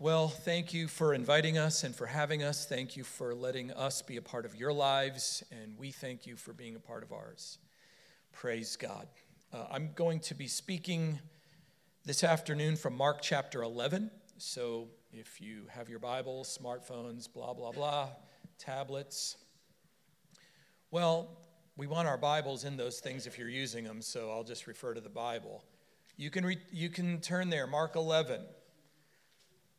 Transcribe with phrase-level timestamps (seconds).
[0.00, 2.66] Well, thank you for inviting us and for having us.
[2.66, 6.34] Thank you for letting us be a part of your lives, and we thank you
[6.34, 7.58] for being a part of ours.
[8.32, 9.06] Praise God.
[9.52, 11.20] Uh, I'm going to be speaking
[12.04, 14.10] this afternoon from Mark chapter 11.
[14.36, 18.08] So if you have your Bibles, smartphones, blah, blah, blah,
[18.58, 19.36] tablets,
[20.90, 21.38] well,
[21.76, 24.92] we want our Bibles in those things if you're using them, so I'll just refer
[24.92, 25.62] to the Bible.
[26.16, 28.40] You can, re- you can turn there, Mark 11.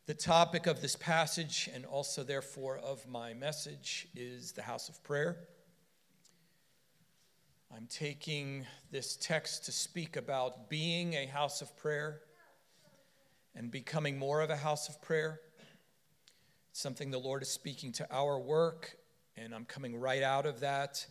[0.06, 5.02] The topic of this passage, and also therefore of my message, is the house of
[5.02, 5.36] prayer.
[7.74, 12.20] I'm taking this text to speak about being a house of prayer
[13.56, 15.40] and becoming more of a house of prayer.
[16.70, 18.96] It's something the Lord is speaking to our work,
[19.36, 21.04] and I'm coming right out of that.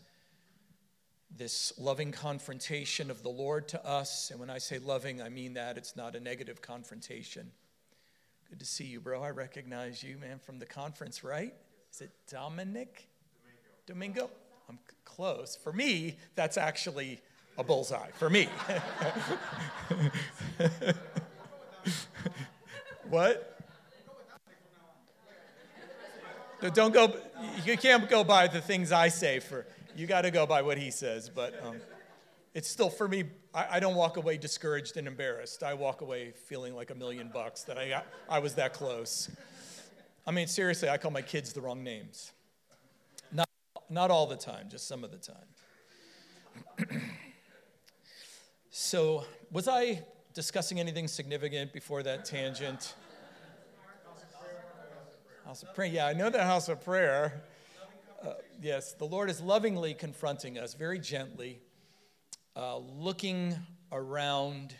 [1.30, 4.30] This loving confrontation of the Lord to us.
[4.30, 7.52] And when I say loving, I mean that it's not a negative confrontation.
[8.48, 9.22] Good to see you, bro.
[9.22, 11.52] I recognize you, man, from the conference, right?
[11.92, 13.08] Is it Dominic?
[13.86, 14.20] Domingo.
[14.20, 14.30] Domingo?
[14.68, 15.56] I'm close.
[15.56, 17.20] For me, that's actually
[17.58, 18.10] a bullseye.
[18.12, 18.48] For me.
[23.08, 23.52] what?
[26.72, 27.14] Don't go,
[27.64, 30.78] you can't go by the things I say for, you got to go by what
[30.78, 31.28] he says.
[31.28, 31.76] But um,
[32.56, 35.62] it's still, for me, I, I, don't walk away discouraged and embarrassed.
[35.62, 39.28] I walk away feeling like a million bucks that I, got, I was that close.
[40.26, 42.32] I mean, seriously, I call my kids the wrong names.
[43.30, 43.46] Not,
[43.90, 47.02] not all the time, just some of the time.
[48.70, 52.94] so, was I discussing anything significant before that tangent?
[55.44, 55.88] House of prayer.
[55.88, 57.42] Yeah, I know that house of prayer.
[58.24, 61.60] Uh, yes, the Lord is lovingly confronting us very gently
[62.56, 63.54] uh, looking
[63.92, 64.74] around,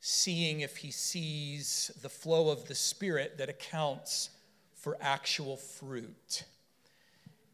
[0.00, 4.30] seeing if he sees the flow of the Spirit that accounts
[4.74, 6.44] for actual fruit.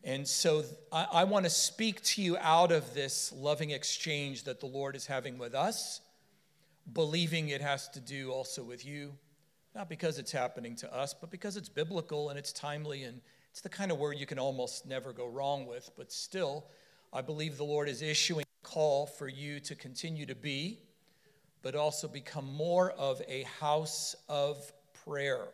[0.02, 4.60] And so I, I want to speak to you out of this loving exchange that
[4.60, 6.00] the Lord is having with us,
[6.94, 9.12] believing it has to do also with you,
[9.74, 13.20] not because it's happening to us, but because it's biblical and it's timely and
[13.50, 15.90] it's the kind of word you can almost never go wrong with.
[15.96, 16.64] But still,
[17.12, 20.80] I believe the Lord is issuing call for you to continue to be,
[21.62, 24.72] but also become more of a house of
[25.04, 25.46] prayer.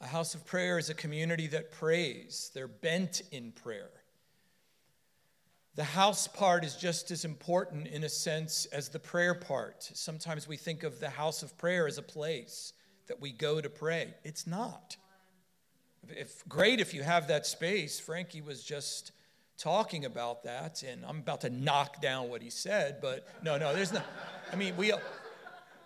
[0.00, 3.90] A house of prayer is a community that prays, they're bent in prayer.
[5.74, 9.90] The house part is just as important in a sense as the prayer part.
[9.94, 12.72] Sometimes we think of the house of prayer as a place
[13.08, 14.14] that we go to pray.
[14.22, 14.96] It's not.
[16.08, 17.98] If great if you have that space.
[17.98, 19.12] Frankie was just
[19.58, 23.74] talking about that, and I'm about to knock down what he said, but no, no,
[23.74, 24.00] there's no.
[24.52, 24.92] I mean, we.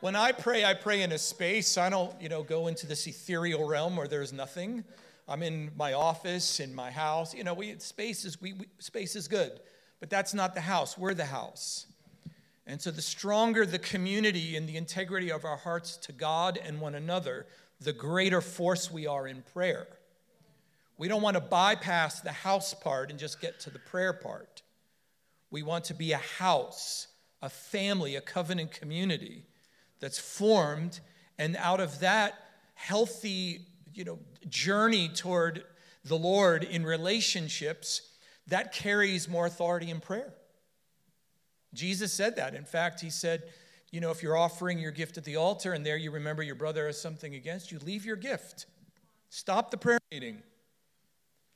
[0.00, 1.78] When I pray, I pray in a space.
[1.78, 4.82] I don't, you know, go into this ethereal realm where there's nothing.
[5.28, 7.34] I'm in my office, in my house.
[7.34, 9.61] You know, we space is we, we space is good,
[10.00, 10.99] but that's not the house.
[10.99, 11.87] We're the house.
[12.66, 16.81] And so, the stronger the community and the integrity of our hearts to God and
[16.81, 17.47] one another,
[17.81, 19.87] the greater force we are in prayer.
[20.99, 24.63] We don't want to bypass the house part and just get to the prayer part.
[25.51, 27.09] We want to be a house,
[27.41, 29.47] a family, a covenant community
[30.01, 31.01] that's formed,
[31.39, 32.35] and out of that
[32.75, 35.65] healthy, you know, journey toward
[36.05, 38.03] the Lord in relationships,
[38.49, 40.35] that carries more authority in prayer.
[41.75, 42.55] Jesus said that.
[42.55, 43.45] In fact, he said,
[43.91, 46.55] you know, if you're offering your gift at the altar and there you remember your
[46.55, 48.67] brother has something against you, leave your gift.
[49.29, 50.43] Stop the prayer meeting.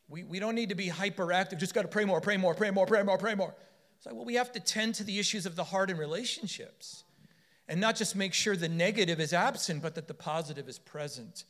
[0.08, 2.70] We, we don't need to be hyperactive, just got to pray more, pray more, pray
[2.70, 3.54] more, pray more, pray more.
[3.96, 7.04] It's like, well, we have to tend to the issues of the heart and relationships
[7.68, 11.44] and not just make sure the negative is absent, but that the positive is present,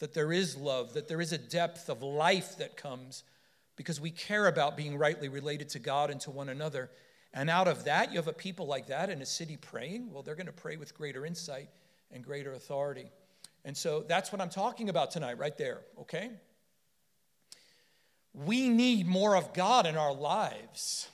[0.00, 3.22] that there is love, that there is a depth of life that comes
[3.76, 6.90] because we care about being rightly related to God and to one another.
[7.32, 10.12] And out of that, you have a people like that in a city praying.
[10.12, 11.68] Well, they're going to pray with greater insight
[12.10, 13.10] and greater authority.
[13.64, 16.30] And so that's what I'm talking about tonight, right there, okay?
[18.34, 21.08] We need more of God in our lives.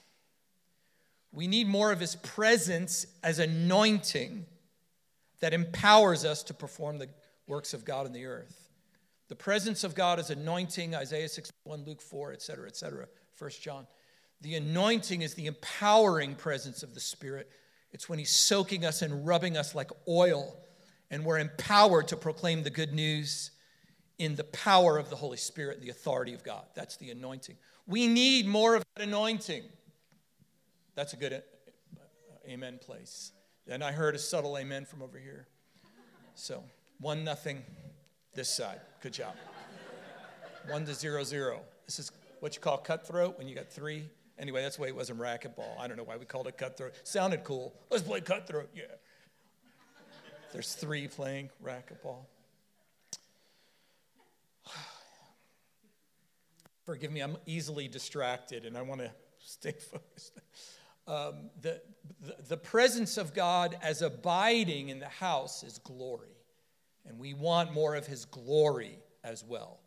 [1.32, 4.46] We need more of His presence as anointing
[5.40, 7.08] that empowers us to perform the
[7.46, 8.68] works of God in the earth.
[9.28, 13.06] The presence of God is anointing, Isaiah 61, Luke 4, etc., etc.,
[13.38, 13.86] 1 John.
[14.40, 17.50] The anointing is the empowering presence of the Spirit.
[17.92, 20.56] It's when He's soaking us and rubbing us like oil,
[21.10, 23.50] and we're empowered to proclaim the good news
[24.18, 26.64] in the power of the Holy Spirit, the authority of God.
[26.74, 27.56] That's the anointing.
[27.86, 29.62] We need more of that anointing.
[30.94, 31.40] That's a good uh,
[32.48, 33.32] amen place.
[33.68, 35.46] And I heard a subtle amen from over here.
[36.34, 36.64] So
[37.00, 37.62] One nothing
[38.34, 38.80] this side.
[39.02, 39.34] Good job.
[40.68, 41.60] One to zero zero.
[41.86, 42.10] This is
[42.40, 44.08] what you call cutthroat when you got three.
[44.38, 45.78] Anyway, that's the way it was in racquetball.
[45.78, 46.94] I don't know why we called it cutthroat.
[47.04, 47.74] Sounded cool.
[47.90, 48.70] Let's play cutthroat.
[48.74, 48.84] Yeah.
[50.52, 52.26] There's three playing racquetball.
[56.88, 60.40] Forgive me, I'm easily distracted and I want to stay focused.
[61.06, 61.82] Um, the,
[62.22, 66.34] the, the presence of God as abiding in the house is glory.
[67.06, 69.80] And we want more of his glory as well.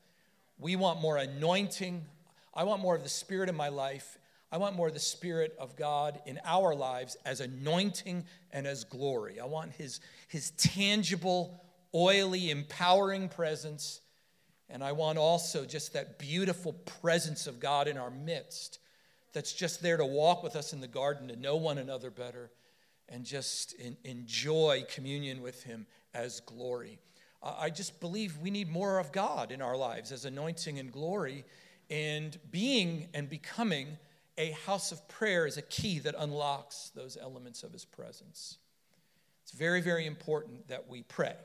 [0.59, 2.05] We want more anointing.
[2.53, 4.19] I want more of the Spirit in my life.
[4.51, 8.83] I want more of the Spirit of God in our lives as anointing and as
[8.83, 9.39] glory.
[9.39, 11.63] I want his, his tangible,
[11.95, 14.01] oily, empowering presence.
[14.71, 18.79] And I want also just that beautiful presence of God in our midst
[19.33, 22.51] that's just there to walk with us in the garden, to know one another better,
[23.09, 26.99] and just in, enjoy communion with Him as glory.
[27.43, 31.43] I just believe we need more of God in our lives as anointing and glory.
[31.89, 33.97] And being and becoming
[34.37, 38.57] a house of prayer is a key that unlocks those elements of His presence.
[39.43, 41.35] It's very, very important that we pray.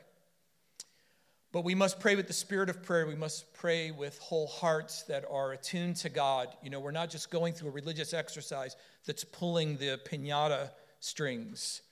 [1.53, 3.07] But we must pray with the spirit of prayer.
[3.07, 6.49] We must pray with whole hearts that are attuned to God.
[6.63, 8.77] You know, we're not just going through a religious exercise
[9.07, 10.71] that's pulling the pinata
[11.01, 11.83] strings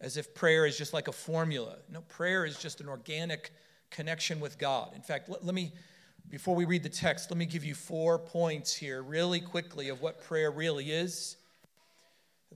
[0.00, 1.76] as if prayer is just like a formula.
[1.90, 3.50] No, prayer is just an organic
[3.90, 4.92] connection with God.
[4.94, 5.72] In fact, let, let me,
[6.28, 10.00] before we read the text, let me give you four points here, really quickly, of
[10.00, 11.36] what prayer really is.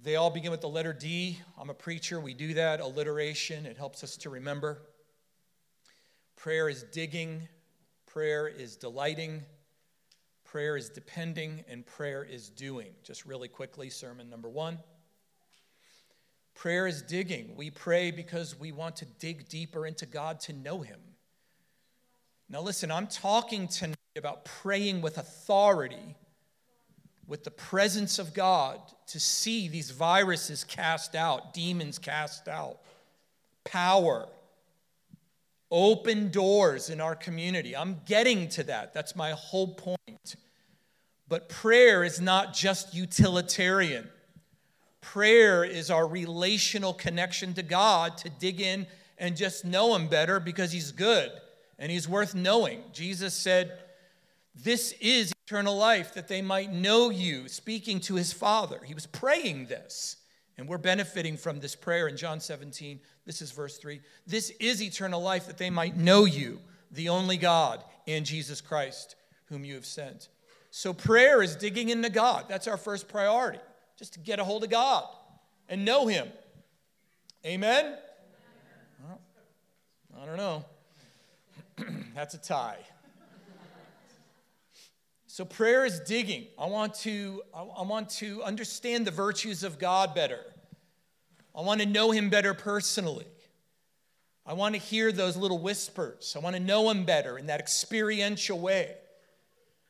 [0.02, 1.38] They all begin with the letter D.
[1.58, 2.20] I'm a preacher.
[2.20, 2.80] We do that.
[2.80, 3.66] Alliteration.
[3.66, 4.82] It helps us to remember.
[6.42, 7.46] Prayer is digging,
[8.04, 9.44] prayer is delighting,
[10.42, 12.88] prayer is depending, and prayer is doing.
[13.04, 14.80] Just really quickly, sermon number one.
[16.56, 17.54] Prayer is digging.
[17.54, 20.98] We pray because we want to dig deeper into God to know Him.
[22.48, 26.16] Now, listen, I'm talking tonight about praying with authority,
[27.28, 32.80] with the presence of God, to see these viruses cast out, demons cast out,
[33.62, 34.26] power
[35.72, 37.74] open doors in our community.
[37.74, 38.92] I'm getting to that.
[38.92, 40.36] That's my whole point.
[41.26, 44.08] But prayer is not just utilitarian.
[45.00, 48.86] Prayer is our relational connection to God to dig in
[49.18, 51.32] and just know Him better because He's good
[51.78, 52.82] and He's worth knowing.
[52.92, 53.78] Jesus said,
[54.54, 58.80] This is eternal life, that they might know you, speaking to His Father.
[58.84, 60.16] He was praying this.
[60.58, 63.00] And we're benefiting from this prayer in John 17.
[63.24, 64.00] This is verse 3.
[64.26, 66.60] This is eternal life, that they might know you,
[66.90, 69.16] the only God, and Jesus Christ,
[69.46, 70.28] whom you have sent.
[70.70, 72.46] So prayer is digging into God.
[72.48, 73.60] That's our first priority,
[73.98, 75.04] just to get a hold of God
[75.68, 76.28] and know Him.
[77.44, 77.96] Amen?
[79.02, 79.20] Well,
[80.20, 80.64] I don't know.
[82.14, 82.78] That's a tie.
[85.32, 86.48] So prayer is digging.
[86.58, 90.40] I want to I want to understand the virtues of God better.
[91.56, 93.24] I want to know him better personally.
[94.44, 96.34] I want to hear those little whispers.
[96.36, 98.94] I want to know him better in that experiential way.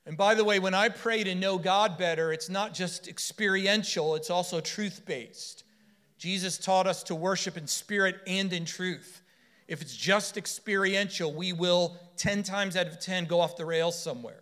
[0.06, 4.14] And by the way, when I pray to know God better, it's not just experiential,
[4.14, 5.64] it's also truth based.
[6.18, 9.22] Jesus taught us to worship in spirit and in truth.
[9.66, 14.00] If it's just experiential, we will 10 times out of 10 go off the rails
[14.00, 14.41] somewhere.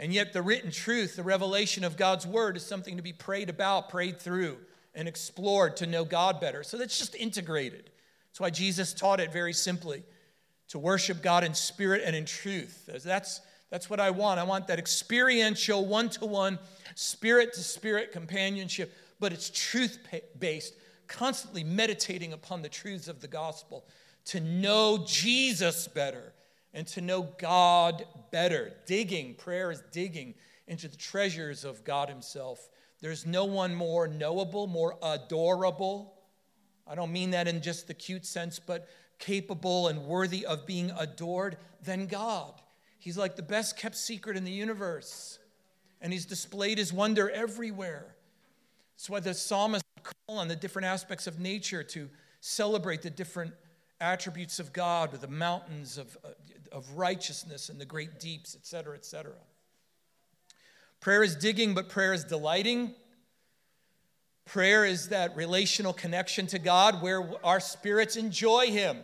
[0.00, 3.50] And yet, the written truth, the revelation of God's word, is something to be prayed
[3.50, 4.56] about, prayed through,
[4.94, 6.62] and explored to know God better.
[6.62, 7.90] So that's just integrated.
[8.30, 10.02] That's why Jesus taught it very simply
[10.68, 12.88] to worship God in spirit and in truth.
[13.04, 14.40] That's, that's what I want.
[14.40, 16.58] I want that experiential, one to one,
[16.94, 19.98] spirit to spirit companionship, but it's truth
[20.38, 20.76] based,
[21.08, 23.84] constantly meditating upon the truths of the gospel
[24.24, 26.32] to know Jesus better
[26.72, 28.72] and to know God better.
[28.86, 30.34] Digging, prayer is digging
[30.66, 32.68] into the treasures of God Himself.
[33.00, 36.14] There's no one more knowable, more adorable.
[36.86, 40.90] I don't mean that in just the cute sense, but capable and worthy of being
[40.98, 42.54] adored than God.
[42.98, 45.38] He's like the best kept secret in the universe,
[46.00, 48.14] and He's displayed His wonder everywhere.
[48.94, 52.08] That's why the psalmist call on the different aspects of nature to
[52.40, 53.54] celebrate the different
[54.00, 56.28] attributes of God with the mountains of, uh,
[56.72, 59.32] of righteousness and the great deeps, etc., etc.
[61.00, 62.94] Prayer is digging, but prayer is delighting.
[64.44, 68.98] Prayer is that relational connection to God where our spirits enjoy Him.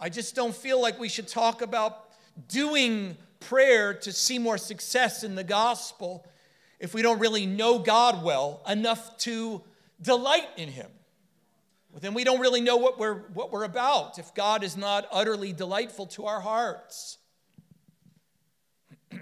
[0.00, 2.08] I just don't feel like we should talk about
[2.48, 6.26] doing prayer to see more success in the gospel
[6.80, 9.62] if we don't really know God well enough to
[10.00, 10.88] delight in Him.
[11.92, 15.06] Well, then we don't really know what we're, what we're about if God is not
[15.12, 17.18] utterly delightful to our hearts.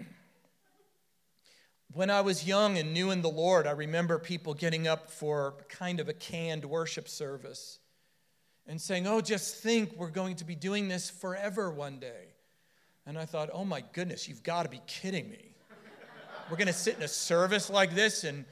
[1.92, 5.56] when I was young and new in the Lord, I remember people getting up for
[5.68, 7.80] kind of a canned worship service
[8.68, 12.34] and saying, Oh, just think we're going to be doing this forever one day.
[13.04, 15.56] And I thought, Oh my goodness, you've got to be kidding me.
[16.48, 18.44] We're going to sit in a service like this and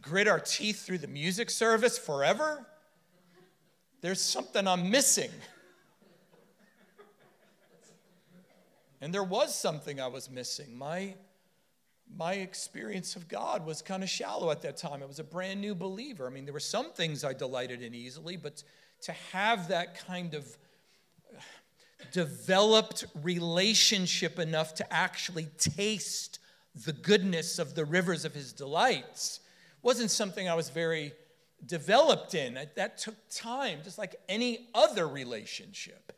[0.00, 2.66] grit our teeth through the music service forever?
[4.02, 5.30] There's something I'm missing.
[9.00, 10.76] And there was something I was missing.
[10.76, 11.14] My,
[12.16, 15.02] my experience of God was kind of shallow at that time.
[15.02, 16.26] I was a brand new believer.
[16.26, 18.64] I mean, there were some things I delighted in easily, but
[19.02, 20.56] to have that kind of
[21.36, 21.40] uh,
[22.12, 26.40] developed relationship enough to actually taste
[26.84, 29.40] the goodness of the rivers of his delights
[29.82, 31.12] wasn't something I was very
[31.64, 32.58] developed in.
[32.76, 36.12] That took time, just like any other relationship.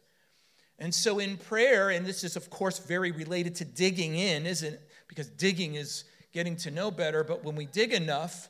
[0.79, 4.75] And so in prayer, and this is, of course, very related to digging in, isn't
[4.75, 4.91] it?
[5.09, 8.49] Because digging is getting to know better, but when we dig enough,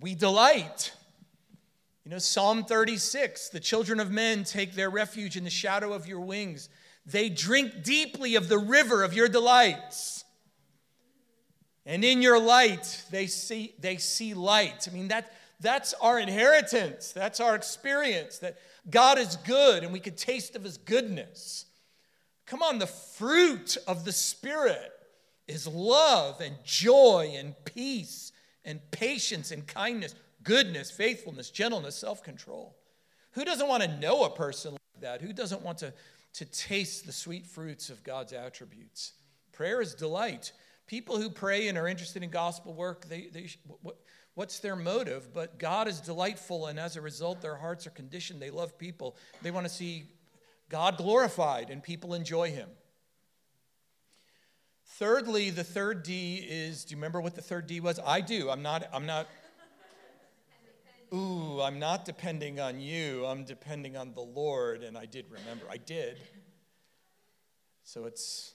[0.00, 0.92] we delight.
[2.04, 6.06] You know, Psalm 36 the children of men take their refuge in the shadow of
[6.06, 6.68] your wings.
[7.06, 10.24] They drink deeply of the river of your delights.
[11.84, 14.88] And in your light, they see, they see light.
[14.88, 15.32] I mean, that,
[15.62, 17.12] that's our inheritance.
[17.12, 18.58] That's our experience that
[18.90, 21.66] God is good and we can taste of his goodness.
[22.46, 24.92] Come on, the fruit of the Spirit
[25.46, 28.32] is love and joy and peace
[28.64, 32.76] and patience and kindness, goodness, faithfulness, gentleness, self control.
[33.32, 35.22] Who doesn't want to know a person like that?
[35.22, 35.92] Who doesn't want to,
[36.34, 39.12] to taste the sweet fruits of God's attributes?
[39.52, 40.52] Prayer is delight.
[40.86, 43.48] People who pray and are interested in gospel work, they, they,
[43.82, 43.96] what,
[44.34, 45.32] What's their motive?
[45.34, 48.40] But God is delightful, and as a result, their hearts are conditioned.
[48.40, 49.16] They love people.
[49.42, 50.04] They want to see
[50.68, 52.68] God glorified, and people enjoy Him.
[54.96, 57.98] Thirdly, the third D is do you remember what the third D was?
[58.04, 58.50] I do.
[58.50, 59.26] I'm not, I'm not,
[61.12, 63.24] ooh, I'm not depending on you.
[63.26, 64.82] I'm depending on the Lord.
[64.82, 65.64] And I did remember.
[65.70, 66.18] I did.
[67.84, 68.54] So it's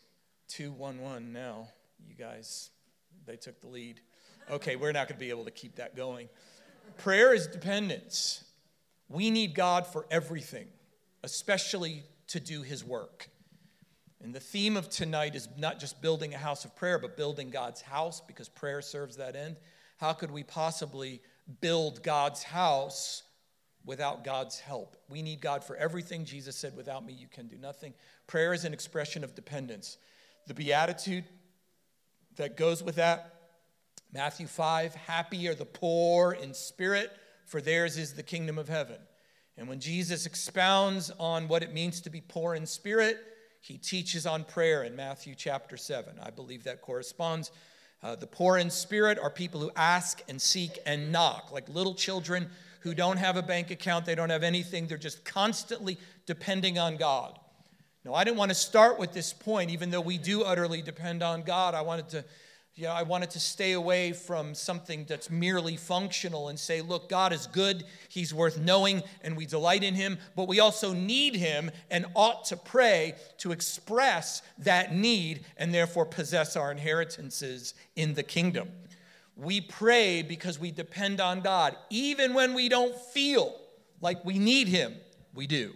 [0.49, 1.69] 211 now.
[2.07, 2.69] You guys,
[3.25, 3.99] they took the lead.
[4.49, 6.29] Okay, we're not going to be able to keep that going.
[6.97, 8.43] Prayer is dependence.
[9.09, 10.67] We need God for everything,
[11.23, 13.29] especially to do His work.
[14.23, 17.49] And the theme of tonight is not just building a house of prayer, but building
[17.49, 19.57] God's house because prayer serves that end.
[19.97, 21.21] How could we possibly
[21.61, 23.23] build God's house
[23.85, 24.95] without God's help?
[25.09, 26.25] We need God for everything.
[26.25, 27.93] Jesus said, Without me, you can do nothing.
[28.27, 29.97] Prayer is an expression of dependence.
[30.47, 31.25] The beatitude
[32.37, 33.36] that goes with that
[34.13, 37.11] Matthew 5 Happy are the poor in spirit,
[37.45, 38.97] for theirs is the kingdom of heaven.
[39.57, 43.17] And when Jesus expounds on what it means to be poor in spirit,
[43.61, 46.19] he teaches on prayer in Matthew chapter 7.
[46.21, 47.51] I believe that corresponds.
[48.03, 51.95] Uh, the poor in spirit are people who ask and seek and knock, like little
[51.95, 52.49] children
[52.81, 56.95] who don't have a bank account, they don't have anything, they're just constantly depending on
[56.95, 57.37] God.
[58.05, 61.23] Now, I didn't want to start with this point, even though we do utterly depend
[61.23, 61.73] on God.
[61.73, 62.25] I wanted to
[62.77, 67.09] you know, I wanted to stay away from something that's merely functional and say, look,
[67.09, 71.35] God is good, He's worth knowing, and we delight in Him, but we also need
[71.35, 78.13] Him and ought to pray to express that need and therefore possess our inheritances in
[78.13, 78.69] the kingdom.
[79.35, 81.75] We pray because we depend on God.
[81.89, 83.55] Even when we don't feel
[84.01, 84.93] like we need Him,
[85.33, 85.73] we do.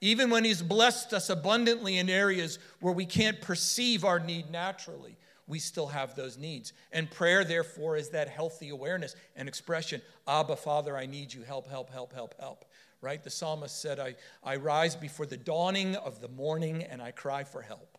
[0.00, 5.16] Even when He's blessed us abundantly in areas where we can't perceive our need naturally
[5.48, 6.74] we still have those needs.
[6.92, 11.42] And prayer, therefore, is that healthy awareness and expression Abba, Father, I need you.
[11.42, 12.66] Help, help, help, help, help.
[13.00, 13.22] Right?
[13.22, 14.14] The psalmist said, I,
[14.44, 17.96] I rise before the dawning of the morning and I cry for help.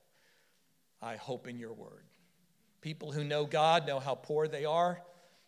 [1.01, 2.03] I hope in your word.
[2.81, 5.01] People who know God know how poor they are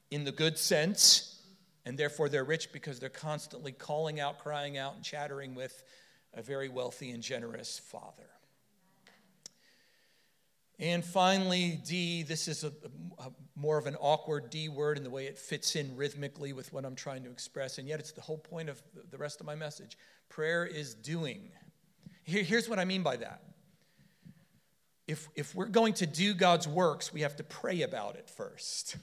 [0.10, 1.42] in the good sense,
[1.86, 5.84] and therefore they're rich because they're constantly calling out, crying out, and chattering with
[6.34, 8.30] a very wealthy and generous Father.
[10.82, 12.74] And finally, D, this is a,
[13.20, 16.74] a, more of an awkward D word in the way it fits in rhythmically with
[16.74, 19.46] what I'm trying to express, and yet it's the whole point of the rest of
[19.46, 19.96] my message.
[20.28, 21.52] Prayer is doing.
[22.24, 23.44] Here, here's what I mean by that.
[25.08, 28.98] If, if we're going to do God's works, we have to pray about it first.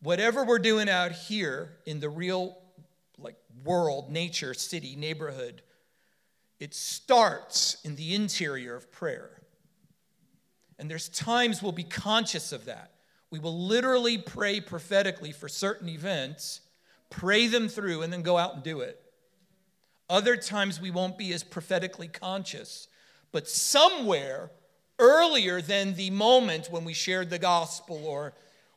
[0.00, 2.56] Whatever we're doing out here in the real
[3.18, 5.62] like world, nature, city, neighborhood,
[6.58, 9.30] it starts in the interior of prayer.
[10.78, 12.92] And there's times we'll be conscious of that.
[13.30, 16.60] We will literally pray prophetically for certain events,
[17.10, 19.00] pray them through, and then go out and do it.
[20.08, 22.88] Other times we won't be as prophetically conscious,
[23.32, 24.50] but somewhere
[24.98, 28.34] earlier than the moment when we shared the gospel or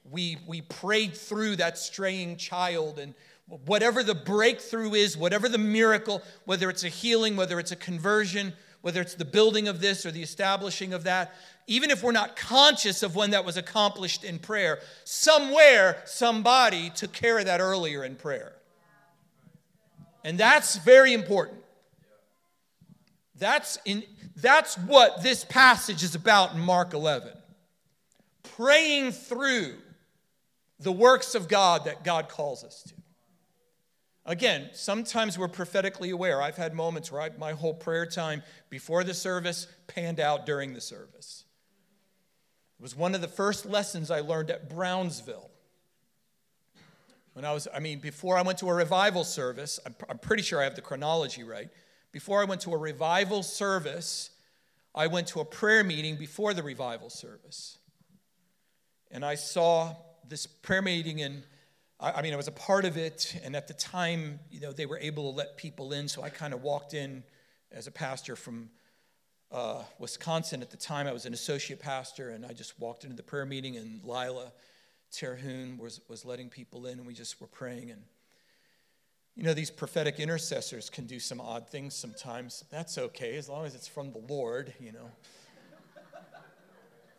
[0.09, 3.13] we, we prayed through that straying child and
[3.65, 8.53] whatever the breakthrough is, whatever the miracle, whether it's a healing, whether it's a conversion,
[8.81, 11.33] whether it's the building of this or the establishing of that,
[11.67, 17.11] even if we're not conscious of when that was accomplished in prayer, somewhere somebody took
[17.11, 18.53] care of that earlier in prayer.
[20.23, 21.59] And that's very important.
[23.35, 24.03] That's, in,
[24.35, 27.31] that's what this passage is about in Mark 11.
[28.55, 29.75] Praying through
[30.79, 32.98] the works of God that God calls us to.
[34.29, 36.39] Again, sometimes we're prophetically aware.
[36.39, 40.75] I've had moments where I, my whole prayer time before the service panned out during
[40.75, 41.45] the service.
[42.79, 45.49] It was one of the first lessons I learned at Brownsville.
[47.33, 50.43] When I was, I mean, before I went to a revival service, I'm, I'm pretty
[50.43, 51.69] sure I have the chronology right.
[52.11, 54.29] Before I went to a revival service,
[54.93, 57.79] I went to a prayer meeting before the revival service.
[59.09, 59.95] And I saw
[60.27, 61.41] this prayer meeting, and
[61.99, 63.39] I, mean, I was a part of it.
[63.43, 66.07] And at the time, you know, they were able to let people in.
[66.07, 67.23] So I kind of walked in
[67.71, 68.69] as a pastor from
[69.51, 70.61] uh, Wisconsin.
[70.61, 73.45] At the time, I was an associate pastor, and I just walked into the prayer
[73.45, 74.51] meeting, and Lila
[75.11, 77.91] Terhune was, was letting people in, and we just were praying.
[77.91, 78.01] And
[79.35, 82.63] you know, these prophetic intercessors can do some odd things sometimes.
[82.69, 85.09] That's okay, as long as it's from the Lord, you know.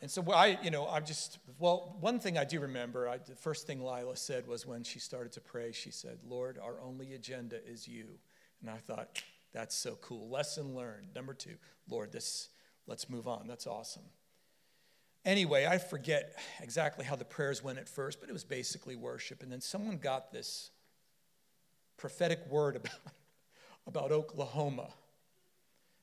[0.02, 3.34] And so I, you know, I'm just, well, one thing I do remember, I, the
[3.34, 7.12] first thing Lila said was when she started to pray, she said, Lord, our only
[7.12, 8.06] agenda is you.
[8.62, 10.30] And I thought, that's so cool.
[10.30, 11.08] Lesson learned.
[11.14, 11.56] Number two,
[11.88, 12.48] Lord, this,
[12.86, 13.46] let's move on.
[13.46, 14.04] That's awesome.
[15.26, 19.42] Anyway, I forget exactly how the prayers went at first, but it was basically worship.
[19.42, 20.70] And then someone got this
[21.98, 22.92] prophetic word about,
[23.86, 24.88] about Oklahoma,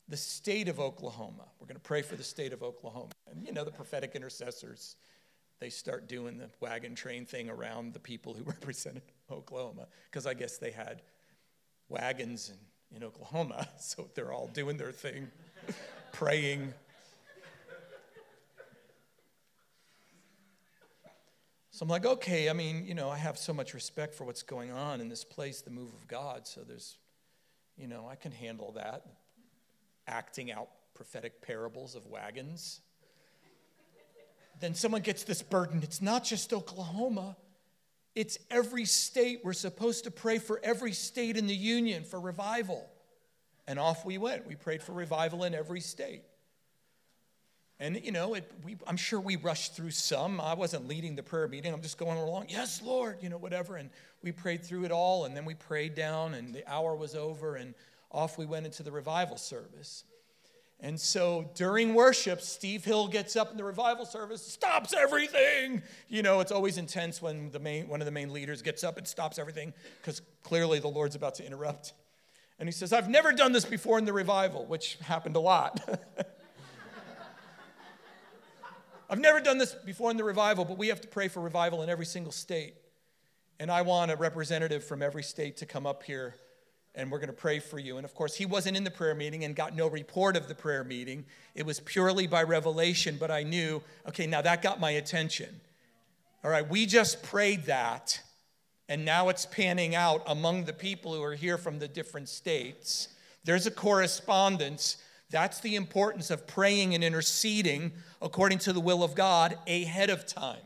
[0.08, 1.46] the state of Oklahoma.
[1.60, 3.12] We're going to pray for the state of Oklahoma.
[3.30, 4.96] And you know, the prophetic intercessors,
[5.60, 10.34] they start doing the wagon train thing around the people who represented Oklahoma, because I
[10.34, 11.02] guess they had
[11.90, 12.52] wagons
[12.92, 15.28] in, in Oklahoma, so they're all doing their thing,
[16.14, 16.74] praying.
[21.72, 24.42] So I'm like, okay, I mean, you know, I have so much respect for what's
[24.42, 26.48] going on in this place, the move of God.
[26.48, 26.98] So there's,
[27.78, 29.06] you know, I can handle that.
[30.08, 32.82] Acting out prophetic parables of wagons.
[34.60, 35.82] then someone gets this burden.
[35.84, 37.38] It's not just Oklahoma,
[38.16, 39.42] it's every state.
[39.44, 42.90] We're supposed to pray for every state in the union for revival.
[43.68, 44.48] And off we went.
[44.48, 46.24] We prayed for revival in every state.
[47.80, 50.42] And, you know, it, we, I'm sure we rushed through some.
[50.42, 51.72] I wasn't leading the prayer meeting.
[51.72, 53.76] I'm just going along, yes, Lord, you know, whatever.
[53.76, 53.92] And
[54.24, 55.26] we prayed through it all.
[55.26, 57.76] And then we prayed down, and the hour was over, and
[58.12, 60.04] off we went into the revival service.
[60.80, 65.82] And so during worship, Steve Hill gets up in the revival service, stops everything.
[66.08, 68.98] You know, it's always intense when the main, one of the main leaders gets up
[68.98, 71.94] and stops everything because clearly the Lord's about to interrupt.
[72.60, 75.82] And he says, I've never done this before in the revival, which happened a lot.
[79.10, 81.82] I've never done this before in the revival, but we have to pray for revival
[81.82, 82.76] in every single state.
[83.60, 86.36] And I want a representative from every state to come up here
[86.98, 87.98] and we're going to pray for you.
[87.98, 90.56] And of course, he wasn't in the prayer meeting and got no report of the
[90.56, 91.26] prayer meeting.
[91.54, 95.62] It was purely by revelation, but I knew, okay, now that got my attention.
[96.44, 98.20] All right, we just prayed that,
[98.90, 103.10] and now it's panning out among the people who are here from the different states.
[103.44, 104.98] There's a correspondence
[105.30, 110.26] that's the importance of praying and interceding according to the will of God ahead of
[110.26, 110.62] time.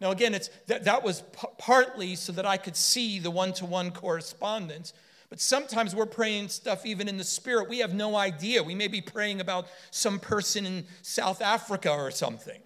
[0.00, 3.52] Now, again, it's, that, that was p- partly so that I could see the one
[3.54, 4.92] to one correspondence.
[5.30, 7.68] But sometimes we're praying stuff even in the spirit.
[7.68, 8.62] We have no idea.
[8.62, 12.60] We may be praying about some person in South Africa or something.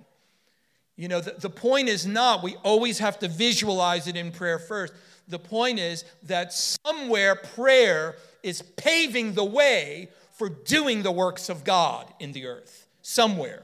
[0.96, 4.58] You know, the, the point is not, we always have to visualize it in prayer
[4.58, 4.92] first.
[5.26, 11.64] The point is that somewhere prayer is paving the way for doing the works of
[11.64, 13.62] God in the earth, somewhere.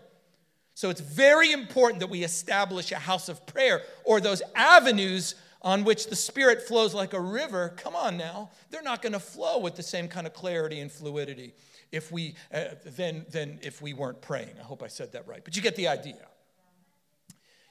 [0.74, 5.34] So it's very important that we establish a house of prayer or those avenues
[5.68, 7.74] on which the Spirit flows like a river.
[7.76, 10.90] Come on now, they're not going to flow with the same kind of clarity and
[10.90, 11.52] fluidity
[11.92, 14.54] if we uh, than, than if we weren't praying.
[14.58, 16.26] I hope I said that right, but you get the idea.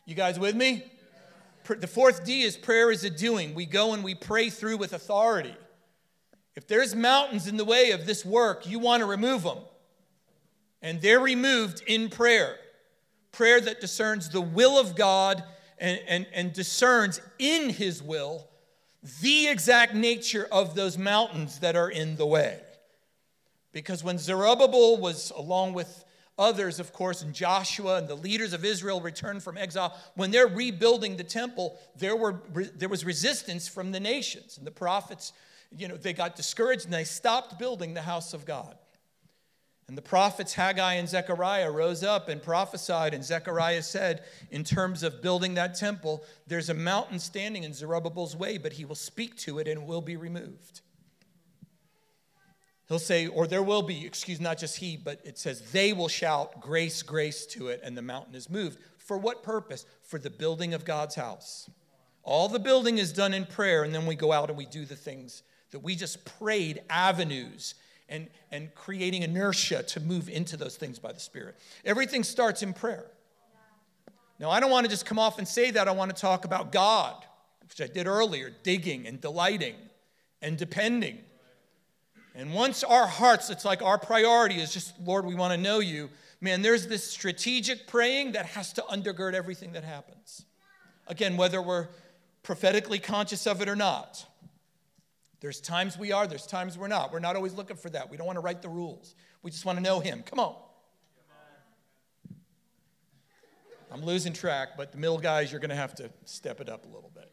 [0.06, 0.84] You guys with me?
[1.68, 3.56] The fourth D is prayer is a doing.
[3.56, 5.56] We go and we pray through with authority.
[6.56, 9.58] If there's mountains in the way of this work, you want to remove them.
[10.84, 12.58] And they're removed in prayer.
[13.32, 15.44] Prayer that discerns the will of God
[15.80, 18.48] and, and, and discerns in His will
[19.22, 22.60] the exact nature of those mountains that are in the way.
[23.72, 26.04] Because when Zerubbabel was, along with
[26.38, 30.48] others, of course, and Joshua and the leaders of Israel returned from exile, when they're
[30.48, 32.42] rebuilding the temple, there, were,
[32.76, 34.58] there was resistance from the nations.
[34.58, 35.34] And the prophets,
[35.76, 38.78] you know, they got discouraged and they stopped building the house of God.
[39.88, 45.02] And the prophets Haggai and Zechariah rose up and prophesied, and Zechariah said, in terms
[45.02, 49.38] of building that temple, there's a mountain standing in Zerubbabel's way, but he will speak
[49.38, 50.82] to it and it will be removed.
[52.90, 56.08] He'll say, or there will be, excuse not just he, but it says, they will
[56.10, 58.80] shout grace, grace to it, and the mountain is moved.
[58.98, 59.86] For what purpose?
[60.04, 61.70] For the building of God's house.
[62.24, 64.84] All the building is done in prayer, and then we go out and we do
[64.84, 67.76] the things that we just prayed avenues
[68.10, 71.56] and, and creating inertia to move into those things by the Spirit.
[71.86, 73.06] Everything starts in prayer.
[74.40, 75.88] Now, I don't want to just come off and say that.
[75.88, 77.16] I want to talk about God,
[77.68, 79.76] which I did earlier, digging and delighting
[80.42, 81.20] and depending.
[82.36, 85.80] And once our hearts, it's like our priority is just, Lord, we want to know
[85.80, 86.10] you.
[86.40, 90.46] Man, there's this strategic praying that has to undergird everything that happens.
[91.08, 91.88] Again, whether we're
[92.44, 94.27] prophetically conscious of it or not.
[95.40, 97.14] There's times we are, there's times we're not.
[97.14, 98.10] We're not always looking for that.
[98.10, 99.14] We don't want to write the rules.
[99.44, 100.24] We just want to know Him.
[100.24, 100.56] Come on.
[103.92, 106.86] I'm losing track, but the middle guys, you're going to have to step it up
[106.86, 107.32] a little bit.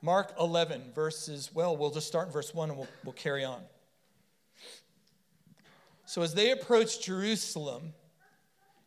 [0.00, 3.60] Mark 11, verses, well, we'll just start in verse 1 and we'll, we'll carry on.
[6.06, 7.92] So as they approached Jerusalem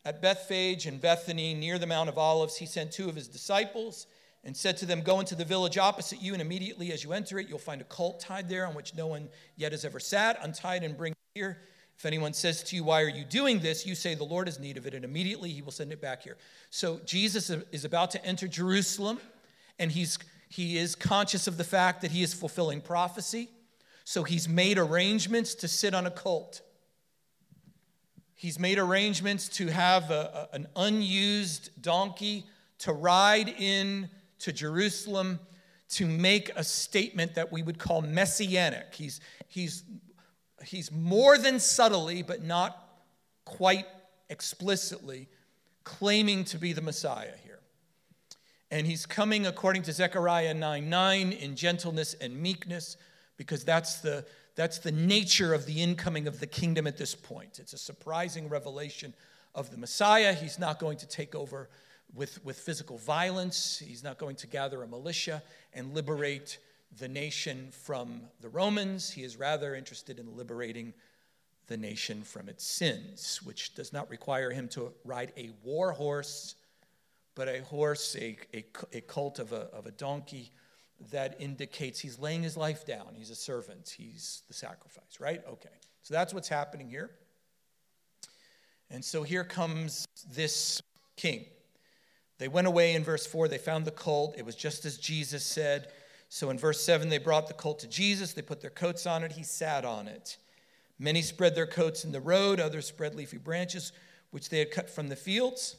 [0.03, 4.07] at Bethphage and Bethany near the Mount of Olives, he sent two of his disciples
[4.43, 7.39] and said to them, Go into the village opposite you, and immediately as you enter
[7.39, 10.39] it, you'll find a colt tied there on which no one yet has ever sat.
[10.41, 11.59] Untie it and bring it here.
[11.97, 13.85] If anyone says to you, Why are you doing this?
[13.85, 16.23] you say, The Lord has need of it, and immediately he will send it back
[16.23, 16.37] here.
[16.69, 19.19] So Jesus is about to enter Jerusalem,
[19.77, 20.17] and he's,
[20.49, 23.49] he is conscious of the fact that he is fulfilling prophecy.
[24.03, 26.61] So he's made arrangements to sit on a colt.
[28.33, 32.45] He's made arrangements to have a, a, an unused donkey
[32.79, 34.09] to ride in
[34.41, 35.39] to Jerusalem
[35.89, 38.93] to make a statement that we would call messianic.
[38.93, 39.83] He's, he's,
[40.63, 42.77] he's more than subtly, but not
[43.45, 43.85] quite
[44.29, 45.27] explicitly,
[45.83, 47.59] claiming to be the Messiah here.
[48.71, 52.95] And he's coming, according to Zechariah 9 9, in gentleness and meekness,
[53.35, 54.25] because that's the,
[54.55, 57.59] that's the nature of the incoming of the kingdom at this point.
[57.59, 59.13] It's a surprising revelation
[59.53, 60.33] of the Messiah.
[60.33, 61.69] He's not going to take over
[62.13, 63.81] with, with physical violence.
[63.85, 65.41] He's not going to gather a militia
[65.73, 66.59] and liberate
[66.99, 69.11] the nation from the Romans.
[69.11, 70.93] He is rather interested in liberating
[71.67, 76.55] the nation from its sins, which does not require him to ride a war horse,
[77.33, 80.51] but a horse, a, a, a colt of a, of a donkey
[81.11, 83.07] that indicates he's laying his life down.
[83.15, 85.41] He's a servant, he's the sacrifice, right?
[85.47, 85.69] Okay.
[86.03, 87.11] So that's what's happening here.
[88.89, 90.81] And so here comes this
[91.15, 91.45] king.
[92.41, 93.49] They went away in verse 4.
[93.49, 94.33] They found the colt.
[94.35, 95.89] It was just as Jesus said.
[96.27, 98.33] So in verse 7, they brought the colt to Jesus.
[98.33, 99.33] They put their coats on it.
[99.33, 100.37] He sat on it.
[100.97, 103.91] Many spread their coats in the road, others spread leafy branches,
[104.31, 105.75] which they had cut from the fields.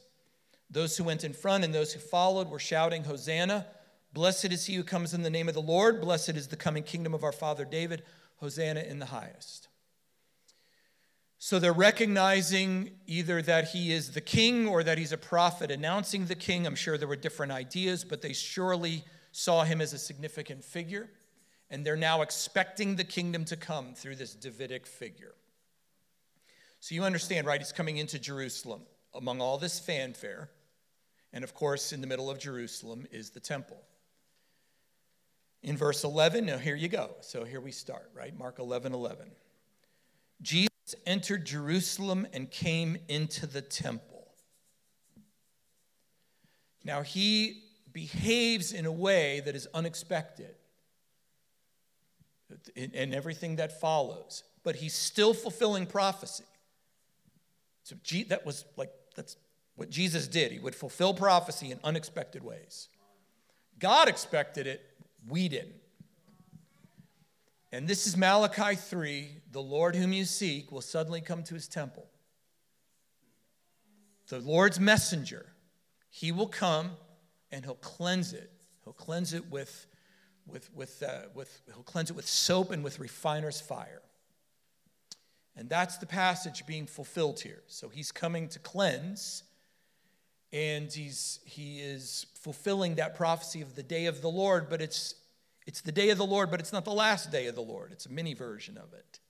[0.70, 3.66] Those who went in front and those who followed were shouting, Hosanna!
[4.12, 6.00] Blessed is he who comes in the name of the Lord.
[6.00, 8.04] Blessed is the coming kingdom of our father David.
[8.36, 9.66] Hosanna in the highest.
[11.44, 16.26] So they're recognizing either that he is the king or that he's a prophet announcing
[16.26, 16.68] the king.
[16.68, 19.02] I'm sure there were different ideas, but they surely
[19.32, 21.10] saw him as a significant figure.
[21.68, 25.34] And they're now expecting the kingdom to come through this Davidic figure.
[26.78, 27.60] So you understand, right?
[27.60, 30.48] He's coming into Jerusalem among all this fanfare.
[31.32, 33.82] And of course, in the middle of Jerusalem is the temple.
[35.64, 37.16] In verse 11, now here you go.
[37.20, 38.32] So here we start, right?
[38.38, 39.32] Mark 11 11.
[40.42, 40.70] Jesus
[41.06, 44.26] entered Jerusalem and came into the temple.
[46.84, 50.54] Now he behaves in a way that is unexpected
[52.76, 56.44] and everything that follows, but he's still fulfilling prophecy.
[57.84, 57.96] So
[58.28, 59.36] that was like, that's
[59.76, 60.52] what Jesus did.
[60.52, 62.88] He would fulfill prophecy in unexpected ways.
[63.78, 64.82] God expected it,
[65.28, 65.81] we didn't.
[67.72, 71.68] And this is Malachi 3 the Lord whom you seek will suddenly come to his
[71.68, 72.06] temple.
[74.28, 75.46] The Lord's messenger,
[76.10, 76.92] he will come
[77.50, 78.50] and he'll cleanse it.
[78.84, 79.86] He'll cleanse it with,
[80.46, 84.02] with, with, uh, with, he'll cleanse it with soap and with refiner's fire.
[85.56, 87.62] And that's the passage being fulfilled here.
[87.66, 89.44] So he's coming to cleanse,
[90.50, 95.14] and he's, he is fulfilling that prophecy of the day of the Lord, but it's,
[95.66, 97.92] it's the day of the Lord, but it's not the last day of the Lord.
[97.92, 99.20] It's a mini version of it.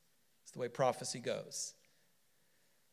[0.42, 1.74] It's the way prophecy goes.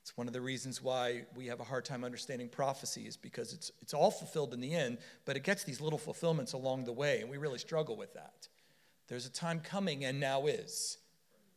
[0.01, 3.53] It's one of the reasons why we have a hard time understanding prophecy, is because
[3.53, 6.91] it's, it's all fulfilled in the end, but it gets these little fulfillments along the
[6.93, 8.47] way, and we really struggle with that.
[9.07, 10.97] There's a time coming, and now is.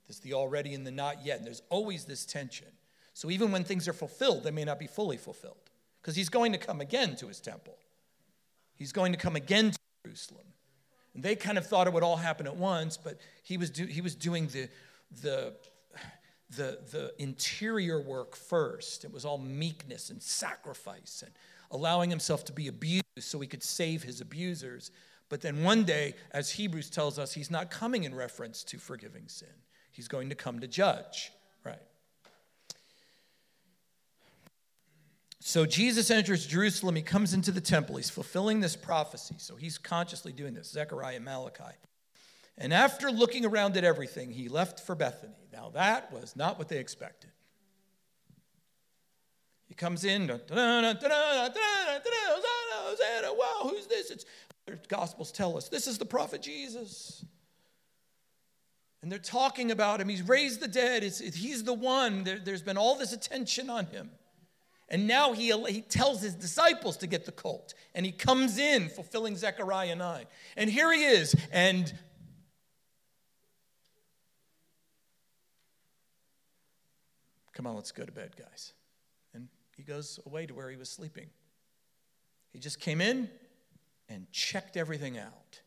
[0.07, 2.68] There's the already and the not yet, and there's always this tension.
[3.14, 6.53] So even when things are fulfilled, they may not be fully fulfilled, because he's going
[6.53, 7.79] to come again to his temple.
[8.75, 10.47] He's going to come again to Jerusalem.
[11.14, 13.85] And they kind of thought it would all happen at once, but he was, do,
[13.85, 14.68] he was doing the,
[15.22, 15.55] the,
[16.57, 19.05] the, the interior work first.
[19.05, 21.33] It was all meekness and sacrifice and
[21.70, 24.90] allowing himself to be abused so he could save his abusers.
[25.29, 29.29] But then one day, as Hebrews tells us, he's not coming in reference to forgiving
[29.29, 29.48] sin,
[29.90, 31.33] he's going to come to judge,
[31.64, 31.81] right?
[35.44, 36.94] So Jesus enters Jerusalem.
[36.94, 37.96] He comes into the temple.
[37.96, 39.35] He's fulfilling this prophecy.
[39.38, 41.74] So he's consciously doing this, Zechariah Malachi.
[42.57, 45.48] And after looking around at everything, he left for Bethany.
[45.52, 47.31] Now, that was not what they expected.
[49.66, 50.28] He comes in,
[53.37, 54.12] wow, who's this?
[54.12, 54.24] It's,
[54.66, 57.24] the Gospels tell us this is the prophet Jesus.
[59.02, 60.09] And they're talking about him.
[60.09, 61.02] He's raised the dead.
[61.02, 62.22] It's, it, he's the one.
[62.22, 64.11] There, there's been all this attention on him.
[64.92, 67.72] And now he, he tells his disciples to get the colt.
[67.94, 70.26] And he comes in fulfilling Zechariah 9.
[70.55, 71.35] And here he is.
[71.50, 71.90] And
[77.55, 78.74] come on, let's go to bed, guys.
[79.33, 81.31] And he goes away to where he was sleeping.
[82.50, 83.31] He just came in
[84.11, 85.62] and checked everything out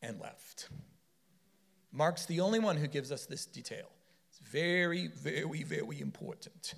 [0.00, 0.68] and left.
[1.90, 3.88] Mark's the only one who gives us this detail.
[4.30, 6.74] It's very, very, very important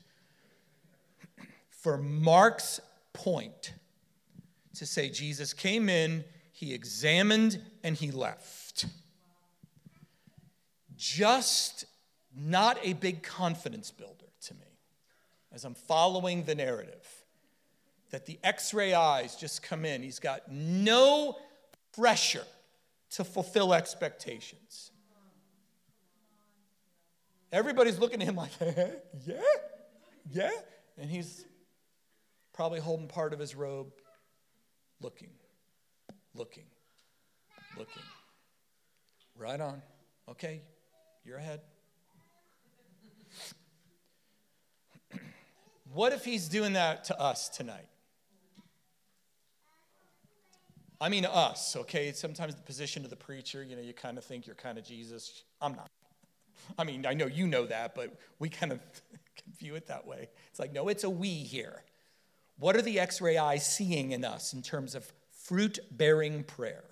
[1.84, 2.80] for Mark's
[3.12, 3.74] point
[4.76, 8.86] to say Jesus came in, he examined, and he left.
[10.96, 11.84] Just
[12.34, 14.78] not a big confidence builder to me
[15.52, 17.06] as I'm following the narrative.
[18.12, 20.02] That the x ray eyes just come in.
[20.02, 21.36] He's got no
[21.94, 22.46] pressure
[23.10, 24.90] to fulfill expectations.
[27.52, 28.52] Everybody's looking at him like,
[29.26, 29.36] yeah,
[30.32, 30.50] yeah.
[30.96, 31.44] And he's
[32.54, 33.92] probably holding part of his robe,
[35.02, 35.30] looking,
[36.34, 36.64] looking,
[37.76, 38.02] looking.
[39.36, 39.82] Right on.
[40.30, 40.62] Okay,
[41.24, 41.60] you're ahead.
[45.92, 47.88] what if he's doing that to us tonight?
[51.00, 52.12] I mean, us, okay?
[52.12, 54.84] Sometimes the position of the preacher, you know, you kind of think you're kind of
[54.84, 55.42] Jesus.
[55.60, 55.88] I'm not.
[56.78, 58.80] I mean, I know you know that, but we kind of
[59.58, 60.28] view it that way.
[60.48, 61.82] It's like, no, it's a we here.
[62.58, 66.84] What are the x ray eyes seeing in us in terms of fruit bearing prayer?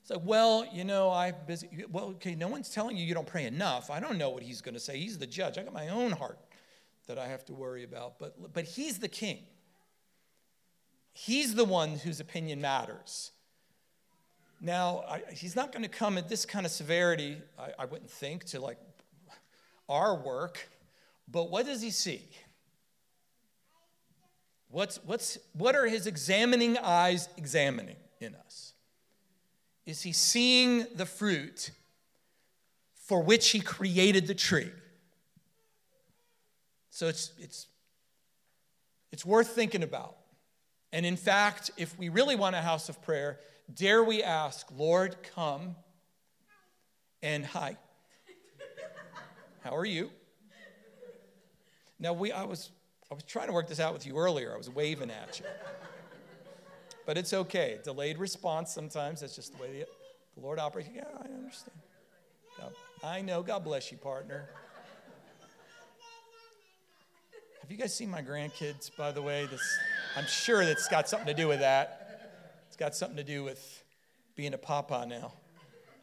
[0.00, 1.68] It's like, well, you know, I'm busy.
[1.90, 3.90] Well, okay, no one's telling you you don't pray enough.
[3.90, 4.98] I don't know what he's going to say.
[4.98, 5.58] He's the judge.
[5.58, 6.38] I got my own heart
[7.08, 8.18] that I have to worry about.
[8.20, 9.40] But, but he's the king.
[11.12, 13.32] He's the one whose opinion matters.
[14.60, 18.10] Now, I, he's not going to come at this kind of severity, I, I wouldn't
[18.10, 18.78] think, to like
[19.88, 20.68] our work.
[21.26, 22.28] But what does he see?
[24.76, 28.74] What's, what's, what are his examining eyes examining in us?
[29.86, 31.70] Is he seeing the fruit
[32.94, 34.70] for which he created the tree?
[36.90, 37.68] So it's, it's,
[39.12, 40.14] it's worth thinking about.
[40.92, 43.40] And in fact, if we really want a house of prayer,
[43.72, 45.74] dare we ask, Lord, come
[47.22, 47.78] and hi.
[49.64, 50.10] How are you?
[51.98, 52.72] Now we I was
[53.10, 54.52] I was trying to work this out with you earlier.
[54.52, 55.46] I was waving at you.
[57.06, 57.78] But it's okay.
[57.84, 59.20] Delayed response sometimes.
[59.20, 59.86] That's just the way the,
[60.34, 60.88] the Lord operates.
[60.92, 61.78] Yeah, I understand.
[62.58, 62.72] God,
[63.04, 63.42] I know.
[63.42, 64.48] God bless you, partner.
[67.60, 69.46] Have you guys seen my grandkids, by the way?
[69.46, 69.60] This,
[70.16, 72.02] I'm sure that's got something to do with that.
[72.66, 73.84] It's got something to do with
[74.34, 75.32] being a papa now.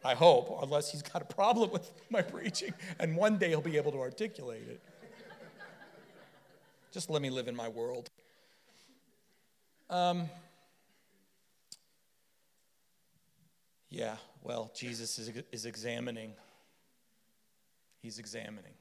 [0.06, 3.78] I hope, unless he's got a problem with my preaching, and one day he'll be
[3.78, 4.82] able to articulate it.
[6.94, 8.12] Just let me live in my world.
[9.90, 10.30] Um,
[13.90, 16.34] yeah, well, Jesus is, is examining.
[18.00, 18.74] He's examining.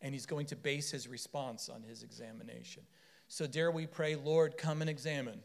[0.00, 2.84] And he's going to base his response on his examination.
[3.26, 5.40] So, dare we pray, Lord, come and examine.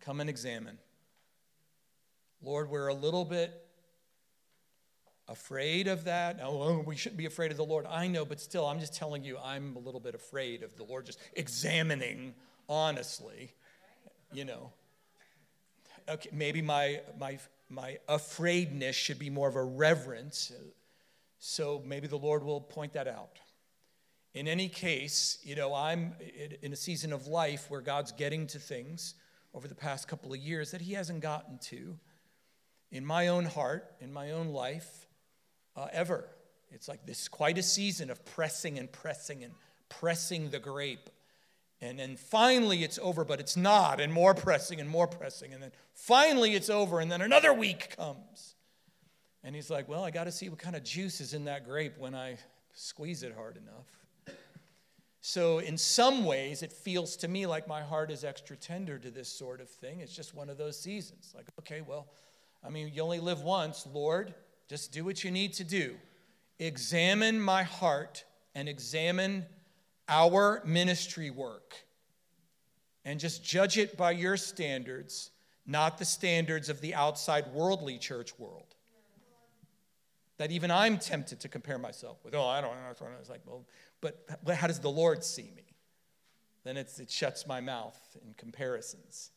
[0.00, 0.76] Come and examine.
[2.42, 3.67] Lord, we're a little bit
[5.28, 6.40] afraid of that.
[6.42, 7.86] Oh, we shouldn't be afraid of the Lord.
[7.86, 10.84] I know, but still, I'm just telling you, I'm a little bit afraid of the
[10.84, 12.34] Lord just examining
[12.68, 13.54] honestly
[14.32, 14.72] you know.
[16.08, 17.38] Okay, maybe my, my,
[17.68, 20.52] my afraidness should be more of a reverence.
[21.38, 23.38] So maybe the Lord will point that out.
[24.34, 26.14] In any case, you know, I'm
[26.62, 29.14] in a season of life where God's getting to things
[29.54, 31.98] over the past couple of years that He hasn't gotten to
[32.90, 35.07] in my own heart, in my own life,
[35.78, 36.24] uh, ever.
[36.70, 39.52] It's like this quite a season of pressing and pressing and
[39.88, 41.08] pressing the grape.
[41.80, 45.52] And then finally it's over, but it's not, and more pressing and more pressing.
[45.52, 48.56] And then finally it's over, and then another week comes.
[49.44, 51.64] And he's like, Well, I got to see what kind of juice is in that
[51.64, 52.36] grape when I
[52.74, 54.36] squeeze it hard enough.
[55.20, 59.10] So, in some ways, it feels to me like my heart is extra tender to
[59.10, 60.00] this sort of thing.
[60.00, 61.32] It's just one of those seasons.
[61.36, 62.08] Like, okay, well,
[62.64, 64.34] I mean, you only live once, Lord.
[64.68, 65.96] Just do what you need to do.
[66.58, 69.46] Examine my heart and examine
[70.08, 71.74] our ministry work.
[73.04, 75.30] And just judge it by your standards,
[75.66, 78.74] not the standards of the outside worldly church world.
[80.36, 82.34] That even I'm tempted to compare myself with.
[82.34, 82.90] Oh, I don't know.
[83.20, 83.64] It's like, well,
[84.00, 85.64] but how does the Lord see me?
[86.64, 89.30] Then it shuts my mouth in comparisons.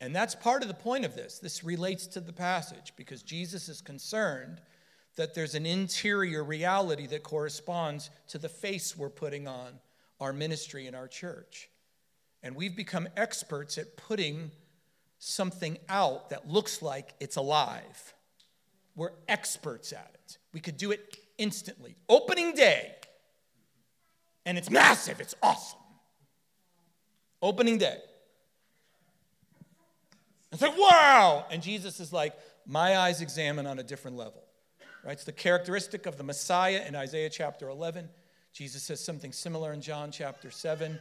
[0.00, 1.38] And that's part of the point of this.
[1.38, 4.60] This relates to the passage because Jesus is concerned
[5.16, 9.72] that there's an interior reality that corresponds to the face we're putting on
[10.20, 11.70] our ministry in our church.
[12.42, 14.50] And we've become experts at putting
[15.18, 18.14] something out that looks like it's alive.
[18.94, 20.38] We're experts at it.
[20.52, 21.96] We could do it instantly.
[22.08, 22.94] Opening day,
[24.44, 25.80] and it's massive, it's awesome.
[27.42, 27.98] Opening day.
[30.56, 31.44] It's like, wow!
[31.50, 32.32] And Jesus is like,
[32.66, 34.42] my eyes examine on a different level.
[35.04, 35.12] Right?
[35.12, 38.08] It's the characteristic of the Messiah in Isaiah chapter 11.
[38.54, 40.98] Jesus says something similar in John chapter 7.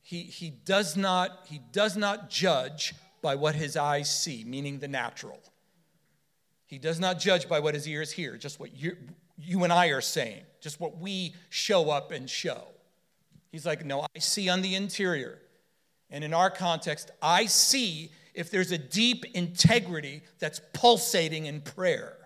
[0.00, 4.88] He, he, does not, he does not judge by what his eyes see, meaning the
[4.88, 5.38] natural.
[6.64, 8.96] He does not judge by what his ears hear, just what you,
[9.36, 12.62] you and I are saying, just what we show up and show.
[13.52, 15.40] He's like, no, I see on the interior.
[16.10, 22.16] And in our context, I see if there's a deep integrity that's pulsating in prayer.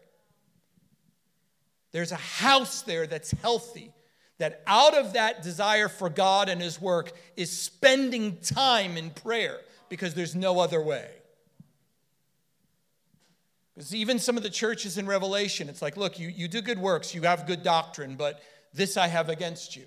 [1.90, 3.94] There's a house there that's healthy,
[4.36, 9.58] that out of that desire for God and His work is spending time in prayer
[9.88, 11.08] because there's no other way.
[13.74, 16.78] Because even some of the churches in Revelation, it's like, look, you, you do good
[16.78, 18.42] works, you have good doctrine, but
[18.74, 19.86] this I have against you.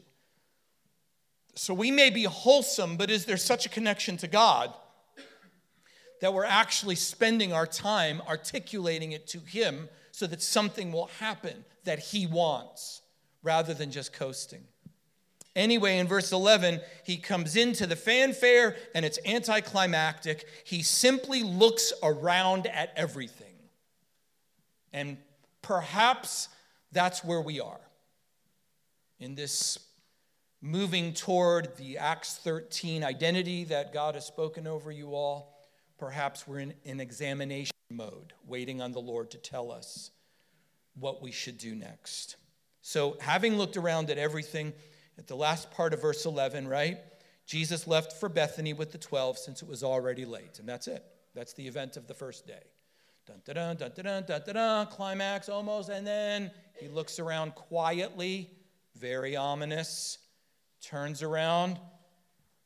[1.54, 4.74] So we may be wholesome, but is there such a connection to God
[6.22, 11.66] that we're actually spending our time articulating it to Him so that something will happen
[11.84, 13.02] that He wants
[13.44, 14.64] rather than just coasting.
[15.56, 20.46] Anyway, in verse 11, he comes into the fanfare and it's anticlimactic.
[20.66, 23.56] He simply looks around at everything.
[24.92, 25.18] And
[25.62, 26.50] perhaps
[26.92, 27.80] that's where we are
[29.20, 29.80] in this
[30.62, 35.55] moving toward the Acts 13 identity that God has spoken over you all.
[35.98, 40.12] Perhaps we're in an examination mode, waiting on the Lord to tell us
[40.96, 42.36] what we should do next.
[42.82, 44.74] So, having looked around at everything,
[45.18, 47.00] at the last part of verse 11, right?
[47.46, 50.60] Jesus left for Bethany with the 12 since it was already late.
[50.60, 51.04] And that's it.
[51.34, 52.64] That's the event of the first day.
[53.26, 55.90] Dun, dun, dun, dun, dun, dun, dun, dun, climax almost.
[55.90, 58.52] And then he looks around quietly,
[58.96, 60.20] very ominous,
[60.82, 61.80] turns around,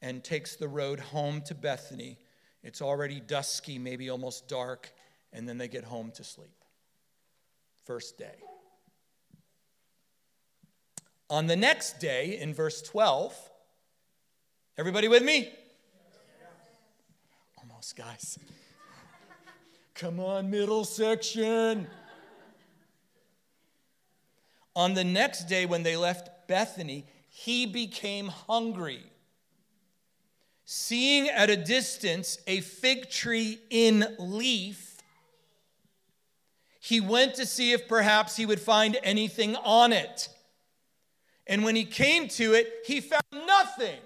[0.01, 2.17] and takes the road home to Bethany
[2.63, 4.91] it's already dusky, maybe almost dark,
[5.31, 6.63] and then they get home to sleep.
[7.85, 8.35] First day.
[11.29, 13.35] On the next day, in verse 12,
[14.77, 15.51] everybody with me?
[17.61, 18.39] Almost, guys.
[19.93, 21.87] Come on, middle section.
[24.75, 29.03] On the next day, when they left Bethany, he became hungry
[30.71, 35.01] seeing at a distance a fig tree in leaf,
[36.79, 40.29] he went to see if perhaps he would find anything on it.
[41.47, 43.99] And when he came to it, he found nothing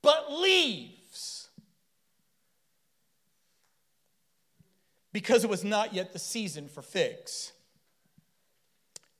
[0.00, 1.48] but leaves.
[5.12, 7.50] Because it was not yet the season for figs.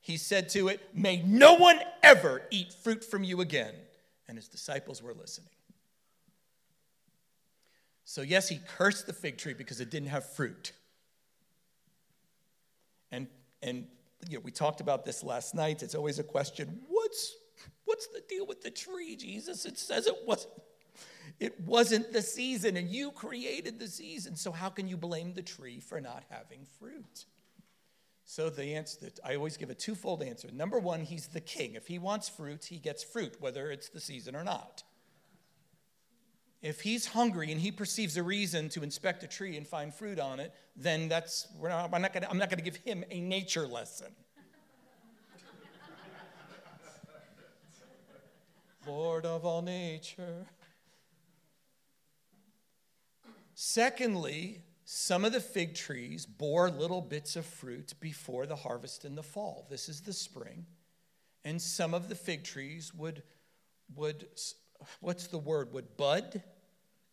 [0.01, 3.75] He said to it, May no one ever eat fruit from you again.
[4.29, 5.51] And his disciples were listening.
[8.11, 10.73] So, yes, he cursed the fig tree because it didn't have fruit.
[13.13, 13.29] And,
[13.63, 13.87] and
[14.29, 15.85] you know, we talked about this last night.
[15.85, 17.37] It's always a question what's,
[17.85, 19.65] what's the deal with the tree, Jesus?
[19.65, 20.55] It says it wasn't.
[21.39, 24.35] It wasn't the season, and you created the season.
[24.35, 27.27] So, how can you blame the tree for not having fruit?
[28.25, 30.49] So, the answer, that I always give a twofold answer.
[30.53, 31.77] Number one, he's the king.
[31.77, 34.83] If he wants fruit, he gets fruit, whether it's the season or not.
[36.63, 40.21] If he's hungry and he perceives a reason to inspect a tree and find fruit
[40.21, 44.09] on it, then that's, not, I'm not going to give him a nature lesson.
[48.87, 50.47] Lord of all nature.
[53.55, 59.15] Secondly, some of the fig trees bore little bits of fruit before the harvest in
[59.15, 59.67] the fall.
[59.71, 60.67] This is the spring.
[61.45, 63.23] And some of the fig trees would,
[63.95, 64.27] would
[65.01, 66.43] what's the word, would bud,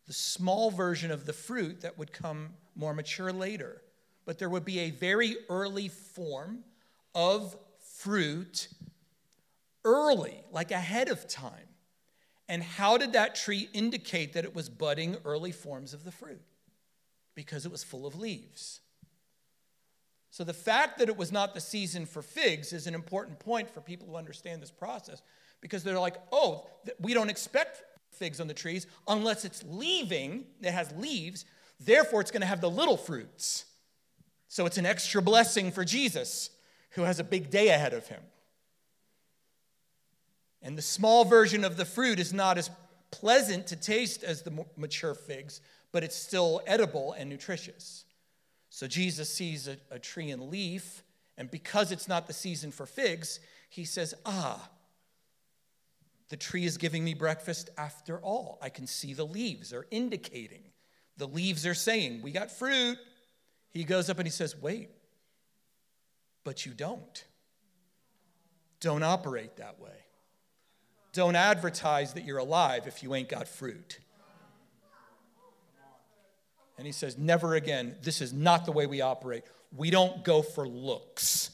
[0.05, 3.81] the small version of the fruit that would come more mature later.
[4.25, 6.63] But there would be a very early form
[7.13, 7.55] of
[7.97, 8.67] fruit
[9.83, 11.67] early, like ahead of time.
[12.49, 16.41] And how did that tree indicate that it was budding early forms of the fruit?
[17.35, 18.79] Because it was full of leaves.
[20.29, 23.69] So the fact that it was not the season for figs is an important point
[23.69, 25.21] for people who understand this process
[25.61, 26.67] because they're like, oh,
[26.99, 27.81] we don't expect
[28.11, 31.45] figs on the trees unless it's leaving, it has leaves,
[31.79, 33.65] therefore it's going to have the little fruits.
[34.47, 36.49] So it's an extra blessing for Jesus
[36.91, 38.21] who has a big day ahead of him.
[40.61, 42.69] And the small version of the fruit is not as
[43.11, 48.05] pleasant to taste as the mature figs, but it's still edible and nutritious.
[48.69, 51.03] So Jesus sees a, a tree and leaf,
[51.37, 53.39] and because it's not the season for figs,
[53.69, 54.69] he says, Ah,
[56.29, 58.59] the tree is giving me breakfast after all.
[58.61, 60.63] I can see the leaves are indicating.
[61.17, 62.97] The leaves are saying, We got fruit.
[63.69, 64.89] He goes up and he says, Wait,
[66.43, 67.23] but you don't.
[68.79, 69.89] Don't operate that way.
[71.13, 73.99] Don't advertise that you're alive if you ain't got fruit.
[76.77, 77.95] And he says, Never again.
[78.03, 79.43] This is not the way we operate.
[79.75, 81.51] We don't go for looks,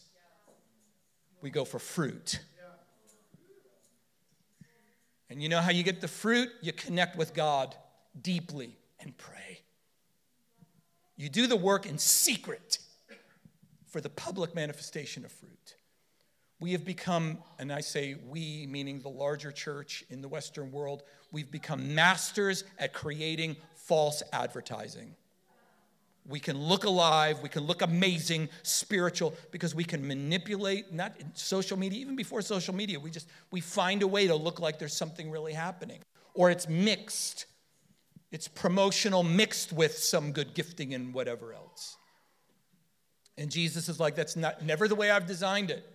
[1.41, 2.39] we go for fruit.
[5.33, 6.51] And you know how you get the fruit?
[6.61, 7.75] You connect with God
[8.21, 9.61] deeply and pray.
[11.15, 12.77] You do the work in secret
[13.87, 15.75] for the public manifestation of fruit.
[16.59, 21.01] We have become, and I say we, meaning the larger church in the Western world,
[21.31, 25.15] we've become masters at creating false advertising.
[26.27, 31.77] We can look alive, we can look amazing, spiritual, because we can manipulate, not social
[31.77, 34.95] media, even before social media, we just, we find a way to look like there's
[34.95, 35.99] something really happening.
[36.33, 37.45] Or it's mixed.
[38.31, 41.97] It's promotional mixed with some good gifting and whatever else.
[43.37, 45.92] And Jesus is like, that's not never the way I've designed it.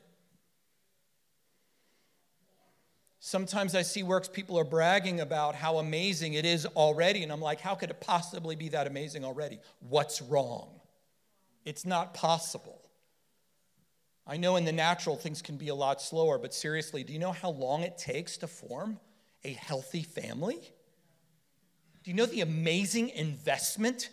[3.21, 7.41] Sometimes I see works people are bragging about how amazing it is already, and I'm
[7.41, 9.59] like, how could it possibly be that amazing already?
[9.81, 10.69] What's wrong?
[11.65, 12.81] It's not possible.
[14.27, 17.19] I know in the natural things can be a lot slower, but seriously, do you
[17.19, 19.01] know how long it takes to form
[19.43, 20.61] a healthy family?
[22.05, 24.11] Do you know the amazing investment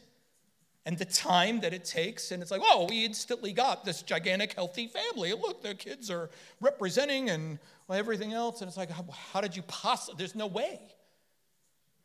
[0.85, 2.31] and the time that it takes.
[2.31, 5.33] And it's like, oh, we instantly got this gigantic, healthy family.
[5.33, 6.29] Look, their kids are
[6.61, 7.57] representing and
[7.89, 8.61] everything else.
[8.61, 10.19] And it's like, how, did you possibly?
[10.19, 10.79] There's no way.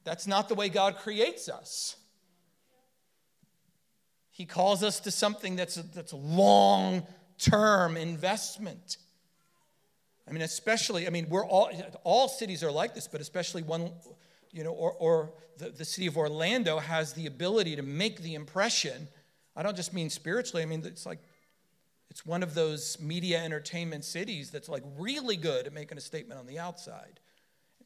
[0.05, 1.97] That's not the way God creates us.
[4.31, 7.07] He calls us to something that's a, that's a long
[7.39, 8.97] term investment.
[10.27, 11.71] I mean, especially, I mean, we're all,
[12.05, 13.91] all cities are like this, but especially one
[14.53, 18.35] you know, or, or the, the city of Orlando has the ability to make the
[18.35, 19.09] impression.
[19.57, 21.21] I don't just mean spiritually, I mean, it's like,
[22.11, 26.41] it's one of those media entertainment cities that's like really good at making a statement
[26.41, 27.21] on the outside.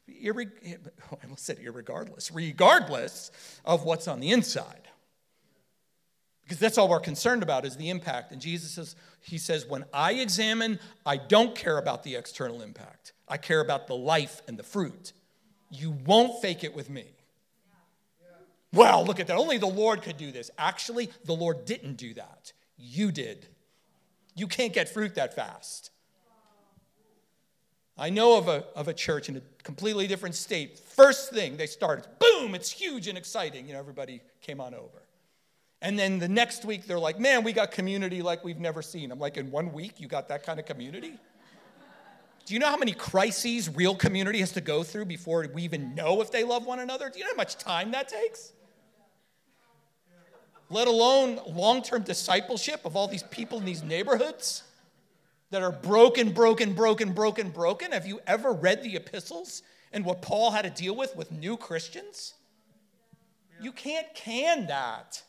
[0.09, 0.51] Irre-
[1.11, 3.31] I almost said irregardless, regardless
[3.63, 4.87] of what's on the inside.
[6.43, 8.31] Because that's all we're concerned about is the impact.
[8.31, 13.13] And Jesus says, He says, when I examine, I don't care about the external impact.
[13.27, 15.13] I care about the life and the fruit.
[15.69, 17.05] You won't fake it with me.
[18.73, 19.37] Well, look at that.
[19.37, 20.51] Only the Lord could do this.
[20.57, 22.51] Actually, the Lord didn't do that.
[22.77, 23.47] You did.
[24.35, 25.91] You can't get fruit that fast.
[27.97, 30.77] I know of a, of a church in a completely different state.
[30.77, 33.67] First thing they started, boom, it's huge and exciting.
[33.67, 35.01] You know, everybody came on over.
[35.81, 39.11] And then the next week, they're like, man, we got community like we've never seen.
[39.11, 41.17] I'm like, in one week, you got that kind of community?
[42.45, 45.95] Do you know how many crises real community has to go through before we even
[45.95, 47.09] know if they love one another?
[47.09, 48.53] Do you know how much time that takes?
[50.69, 54.63] Let alone long term discipleship of all these people in these neighborhoods
[55.49, 57.91] that are broken, broken, broken, broken, broken.
[57.91, 61.57] Have you ever read the epistles and what Paul had to deal with with new
[61.57, 62.35] Christians?
[63.59, 65.23] You can't can that.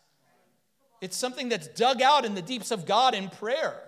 [1.01, 3.86] It's something that's dug out in the deeps of God in prayer.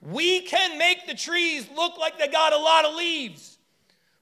[0.00, 3.58] We can make the trees look like they got a lot of leaves,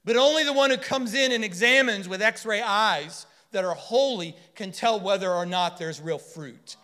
[0.04, 3.74] but only the one who comes in and examines with x ray eyes that are
[3.74, 6.76] holy can tell whether or not there's real fruit.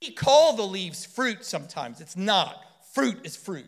[0.00, 2.60] We call the leaves fruit sometimes, it's not.
[2.92, 3.66] Fruit is fruit.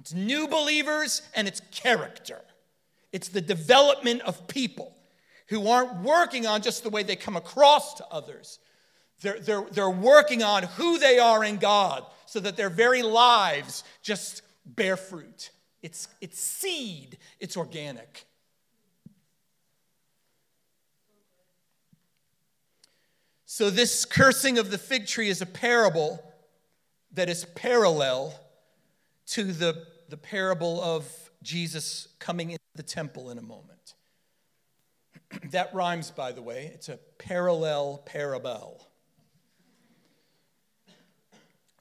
[0.00, 2.40] It's new believers and it's character.
[3.12, 4.96] It's the development of people
[5.48, 8.58] who aren't working on just the way they come across to others.
[9.22, 13.84] They're, they're, they're working on who they are in God so that their very lives
[14.02, 15.50] just bear fruit.
[15.82, 18.26] It's, it's seed, it's organic.
[23.48, 26.20] So, this cursing of the fig tree is a parable
[27.12, 28.38] that is parallel
[29.28, 31.06] to the, the parable of
[31.42, 33.94] Jesus coming into the temple in a moment.
[35.50, 36.70] that rhymes, by the way.
[36.74, 38.85] It's a parallel parable.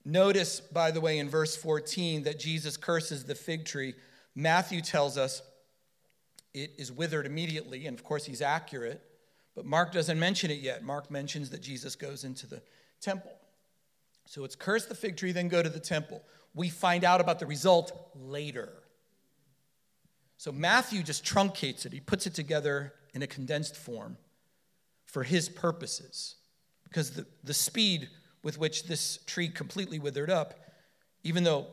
[0.05, 3.95] Notice, by the way, in verse 14 that Jesus curses the fig tree.
[4.35, 5.41] Matthew tells us
[6.53, 9.01] it is withered immediately, and of course, he's accurate,
[9.55, 10.83] but Mark doesn't mention it yet.
[10.83, 12.61] Mark mentions that Jesus goes into the
[13.01, 13.33] temple.
[14.25, 16.21] So it's curse the fig tree, then go to the temple.
[16.53, 18.69] We find out about the result later.
[20.37, 24.17] So Matthew just truncates it, he puts it together in a condensed form
[25.05, 26.35] for his purposes.
[26.83, 28.09] Because the, the speed
[28.45, 30.53] with which this tree completely withered up,
[31.23, 31.65] even though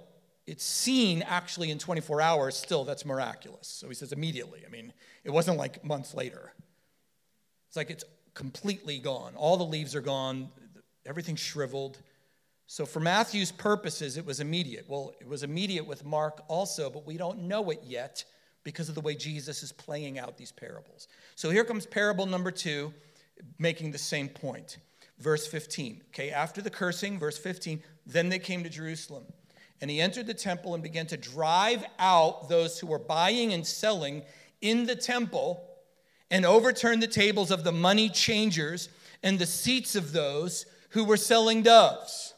[0.46, 3.68] it's seen actually in 24 hours, still that's miraculous.
[3.68, 4.62] So he says immediately.
[4.66, 4.90] I mean,
[5.22, 6.54] it wasn't like months later.
[7.68, 9.34] It's like it's completely gone.
[9.36, 10.48] All the leaves are gone,
[11.04, 11.98] everything's shriveled.
[12.66, 14.86] So, for Matthew's purposes, it was immediate.
[14.88, 18.24] Well, it was immediate with Mark also, but we don't know it yet
[18.64, 21.08] because of the way Jesus is playing out these parables.
[21.34, 22.94] So, here comes parable number two,
[23.58, 24.78] making the same point
[25.22, 26.02] verse 15.
[26.08, 29.24] Okay, after the cursing, verse 15, then they came to Jerusalem.
[29.80, 33.66] And he entered the temple and began to drive out those who were buying and
[33.66, 34.22] selling
[34.60, 35.68] in the temple
[36.30, 38.88] and overturned the tables of the money changers
[39.22, 42.34] and the seats of those who were selling doves.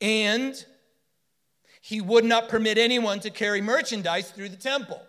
[0.00, 0.64] And
[1.80, 5.02] he would not permit anyone to carry merchandise through the temple.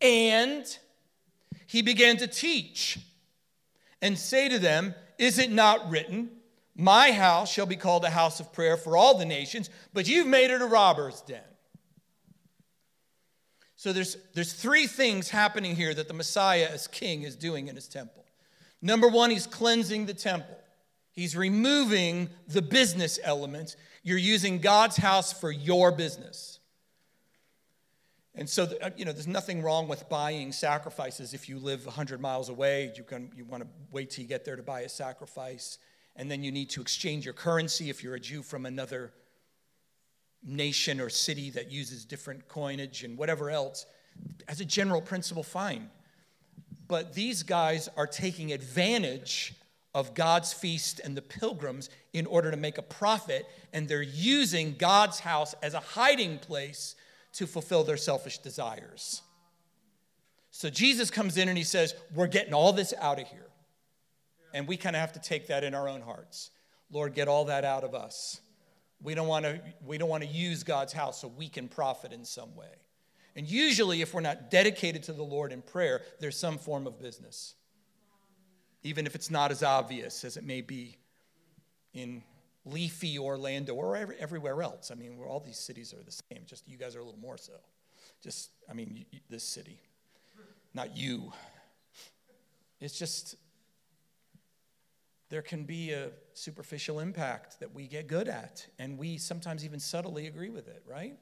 [0.00, 0.64] And
[1.66, 2.98] he began to teach
[4.04, 6.28] and say to them, Is it not written,
[6.76, 10.26] My house shall be called a house of prayer for all the nations, but you've
[10.26, 11.40] made it a robber's den?
[13.76, 17.74] So there's, there's three things happening here that the Messiah as king is doing in
[17.74, 18.24] his temple.
[18.82, 20.58] Number one, he's cleansing the temple.
[21.10, 23.74] He's removing the business elements.
[24.02, 26.60] You're using God's house for your business.
[28.36, 32.20] And so, uh, you know, there's nothing wrong with buying sacrifices if you live 100
[32.20, 32.92] miles away.
[32.96, 35.78] You, can, you want to wait till you get there to buy a sacrifice.
[36.16, 39.12] And then you need to exchange your currency if you're a Jew from another
[40.42, 43.86] nation or city that uses different coinage and whatever else.
[44.48, 45.90] As a general principle, fine.
[46.88, 49.54] But these guys are taking advantage
[49.94, 54.74] of God's feast and the pilgrims in order to make a profit, and they're using
[54.76, 56.96] God's house as a hiding place
[57.34, 59.22] to fulfill their selfish desires.
[60.50, 63.46] So Jesus comes in and he says, We're getting all this out of here.
[64.52, 66.50] And we kind of have to take that in our own hearts.
[66.92, 68.40] Lord, get all that out of us.
[69.02, 72.12] We don't want to we don't want to use God's house so we can profit
[72.12, 72.68] in some way.
[73.36, 77.00] And usually if we're not dedicated to the Lord in prayer, there's some form of
[77.00, 77.54] business.
[78.84, 80.98] Even if it's not as obvious as it may be
[81.94, 82.22] in
[82.64, 84.90] leafy Orlando or every, everywhere else.
[84.90, 87.36] I mean, all these cities are the same, just you guys are a little more
[87.36, 87.52] so.
[88.22, 89.80] Just, I mean, you, this city,
[90.72, 91.32] not you.
[92.80, 93.36] It's just,
[95.28, 99.80] there can be a superficial impact that we get good at, and we sometimes even
[99.80, 101.16] subtly agree with it, right?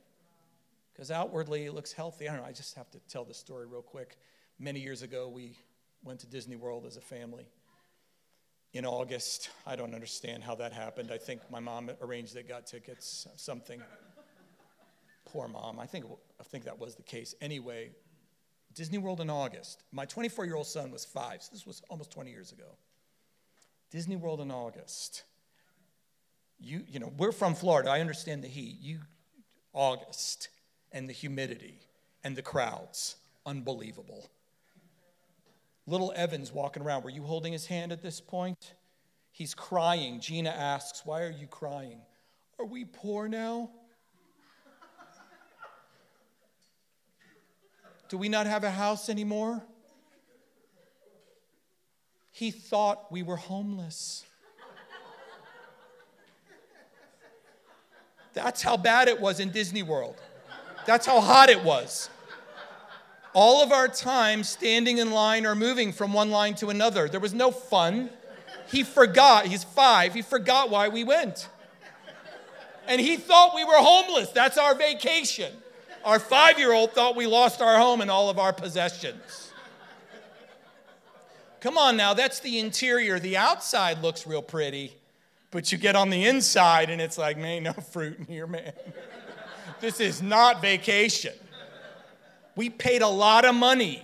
[0.93, 2.29] Because outwardly it looks healthy.
[2.29, 4.17] I don't know, I just have to tell the story real quick.
[4.59, 5.57] Many years ago, we
[6.05, 7.49] went to Disney World as a family
[8.73, 9.51] in August.
[9.67, 11.11] I don't understand how that happened.
[11.13, 13.83] I think my mom arranged it, got tickets, something.
[15.27, 15.79] Poor mom.
[15.79, 16.05] I think,
[16.41, 17.35] I think that was the case.
[17.41, 17.91] Anyway,
[18.75, 19.83] Disney World in August.
[19.93, 22.77] My 24 year old son was five, so this was almost 20 years ago.
[23.91, 25.25] Disney World in August.
[26.59, 27.91] You, you know, we're from Florida.
[27.91, 28.77] I understand the heat.
[28.81, 29.01] You,
[29.73, 30.49] August,
[30.93, 31.79] and the humidity,
[32.25, 33.17] and the crowds.
[33.45, 34.31] Unbelievable.
[35.87, 37.03] Little Evan's walking around.
[37.03, 38.75] Were you holding his hand at this point?
[39.33, 40.21] He's crying.
[40.21, 42.01] Gina asks, Why are you crying?
[42.59, 43.71] Are we poor now?
[48.09, 49.63] Do we not have a house anymore?
[52.31, 54.25] He thought we were homeless.
[58.35, 60.17] That's how bad it was in Disney World.
[60.87, 62.11] That's how hot it was.
[63.35, 67.09] All of our time standing in line or moving from one line to another.
[67.09, 68.11] There was no fun.
[68.71, 71.49] He forgot, he's five, he forgot why we went.
[72.87, 74.31] And he thought we were homeless.
[74.31, 75.53] That's our vacation.
[76.05, 79.53] Our five year old thought we lost our home and all of our possessions.
[81.61, 83.21] Come on now, that's the interior.
[83.21, 84.97] The outside looks real pretty,
[85.53, 88.73] but you get on the inside and it's like, man, no fruit in here, man.
[89.81, 91.35] this is not vacation.
[92.57, 94.03] We paid a lot of money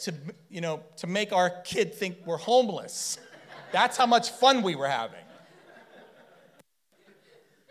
[0.00, 0.14] to,
[0.48, 3.18] you know, to make our kid think we're homeless.
[3.72, 5.20] That's how much fun we were having.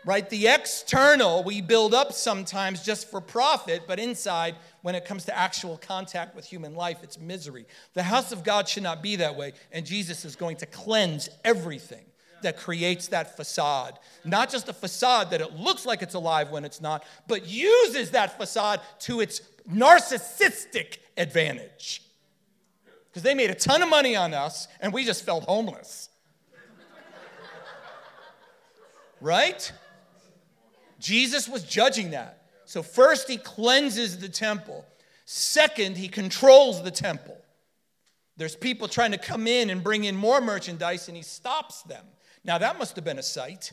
[0.04, 0.28] Right?
[0.30, 5.36] The external we build up sometimes just for profit, but inside, when it comes to
[5.36, 7.66] actual contact with human life, it's misery.
[7.94, 11.28] The house of God should not be that way, and Jesus is going to cleanse
[11.44, 12.04] everything
[12.42, 13.98] that creates that facade.
[14.24, 18.12] Not just a facade that it looks like it's alive when it's not, but uses
[18.12, 19.40] that facade to its
[19.70, 22.02] narcissistic advantage.
[23.08, 26.08] Because they made a ton of money on us and we just felt homeless.
[29.20, 29.72] right?
[30.98, 32.42] Jesus was judging that.
[32.64, 34.84] So, first, he cleanses the temple.
[35.24, 37.38] Second, he controls the temple.
[38.36, 42.04] There's people trying to come in and bring in more merchandise, and he stops them.
[42.44, 43.72] Now, that must have been a sight.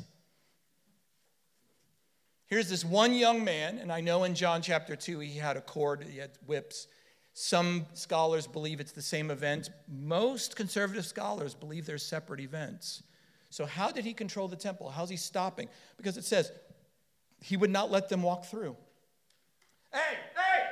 [2.48, 5.62] Here's this one young man, and I know in John chapter 2 he had a
[5.62, 6.88] cord, he had whips.
[7.34, 9.70] Some scholars believe it's the same event.
[9.88, 13.02] Most conservative scholars believe they're separate events.
[13.50, 14.90] So, how did he control the temple?
[14.90, 15.68] How's he stopping?
[15.98, 16.52] Because it says
[17.42, 18.76] he would not let them walk through.
[19.92, 20.64] Hey, hey,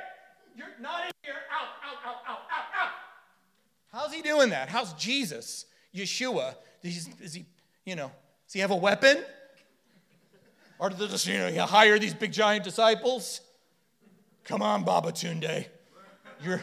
[0.56, 1.34] you're not in here.
[1.52, 2.90] Out, out, out, out, out, out.
[3.92, 4.68] How's he doing that?
[4.68, 6.54] How's Jesus, Yeshua?
[6.82, 7.46] Is, is he,
[7.84, 8.10] you know,
[8.46, 9.24] does he have a weapon?
[10.82, 13.40] Or you know, you hire these big giant disciples?
[14.42, 15.66] Come on, Babatunde.
[16.42, 16.62] You're, do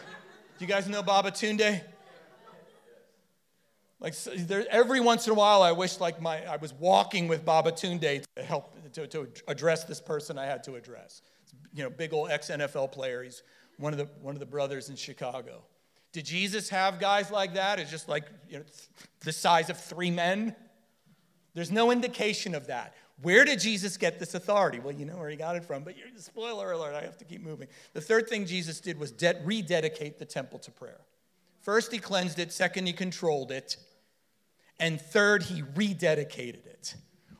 [0.59, 1.81] you guys know Babatunde?
[4.01, 7.45] Like there, every once in a while, I wish like my I was walking with
[7.45, 11.21] Baba Babatunde to help to, to address this person I had to address.
[11.73, 13.23] You know, big old ex NFL player.
[13.23, 13.41] He's
[13.77, 15.63] one of the one of the brothers in Chicago.
[16.11, 17.79] Did Jesus have guys like that?
[17.79, 18.65] It's just like you know,
[19.21, 20.57] the size of three men.
[21.53, 22.95] There's no indication of that.
[23.21, 24.79] Where did Jesus get this authority?
[24.79, 27.41] Well, you know where he got it from, but spoiler alert, I have to keep
[27.41, 27.67] moving.
[27.93, 31.01] The third thing Jesus did was de- rededicate the temple to prayer.
[31.61, 32.53] First, he cleansed it.
[32.53, 33.75] Second, he controlled it.
[34.79, 36.95] And third, he rededicated it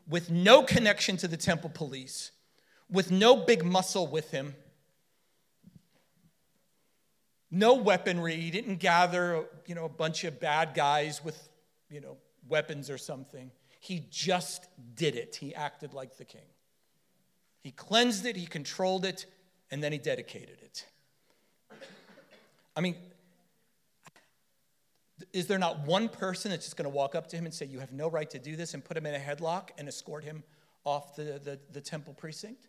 [0.09, 2.31] with no connection to the temple police,
[2.89, 4.55] with no big muscle with him,
[7.51, 8.35] no weaponry.
[8.35, 11.49] He didn't gather, you know, a bunch of bad guys with,
[11.89, 12.17] you know,
[12.47, 13.51] weapons or something.
[13.79, 15.37] He just did it.
[15.37, 16.41] He acted like the king.
[17.61, 19.25] He cleansed it, he controlled it,
[19.71, 20.85] and then he dedicated it.
[22.75, 22.95] I mean,
[25.33, 27.65] is there not one person that's just going to walk up to him and say,
[27.65, 30.23] You have no right to do this, and put him in a headlock and escort
[30.23, 30.43] him
[30.85, 32.67] off the, the, the temple precinct?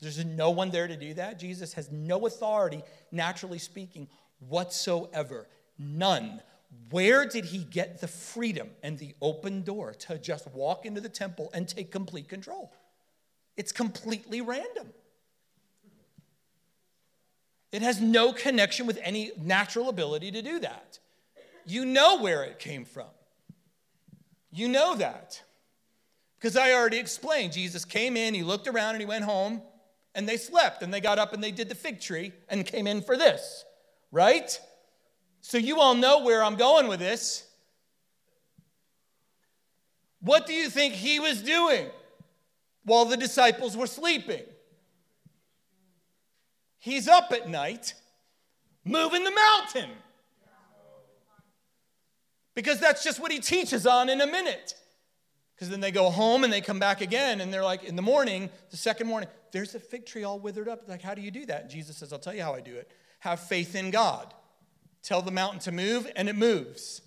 [0.00, 1.38] There's no one there to do that.
[1.38, 4.08] Jesus has no authority, naturally speaking,
[4.40, 5.48] whatsoever.
[5.78, 6.42] None.
[6.90, 11.08] Where did he get the freedom and the open door to just walk into the
[11.08, 12.72] temple and take complete control?
[13.56, 14.92] It's completely random.
[17.72, 20.98] It has no connection with any natural ability to do that.
[21.66, 23.08] You know where it came from.
[24.52, 25.42] You know that.
[26.38, 27.52] Because I already explained.
[27.52, 29.62] Jesus came in, he looked around, and he went home,
[30.14, 32.86] and they slept, and they got up and they did the fig tree and came
[32.86, 33.64] in for this,
[34.12, 34.58] right?
[35.46, 37.46] So you all know where I'm going with this.
[40.18, 41.86] What do you think he was doing
[42.84, 44.42] while the disciples were sleeping?
[46.80, 47.94] He's up at night
[48.84, 49.90] moving the mountain.
[52.56, 54.74] Because that's just what he teaches on in a minute.
[55.54, 58.02] Because then they go home and they come back again and they're like, in the
[58.02, 60.88] morning, the second morning, there's a fig tree all withered up.
[60.88, 61.62] Like, how do you do that?
[61.62, 62.90] And Jesus says, I'll tell you how I do it.
[63.20, 64.34] Have faith in God.
[65.06, 67.00] Tell the mountain to move, and it moves.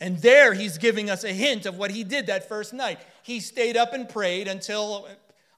[0.00, 2.98] And there he's giving us a hint of what he did that first night.
[3.22, 5.06] He stayed up and prayed until,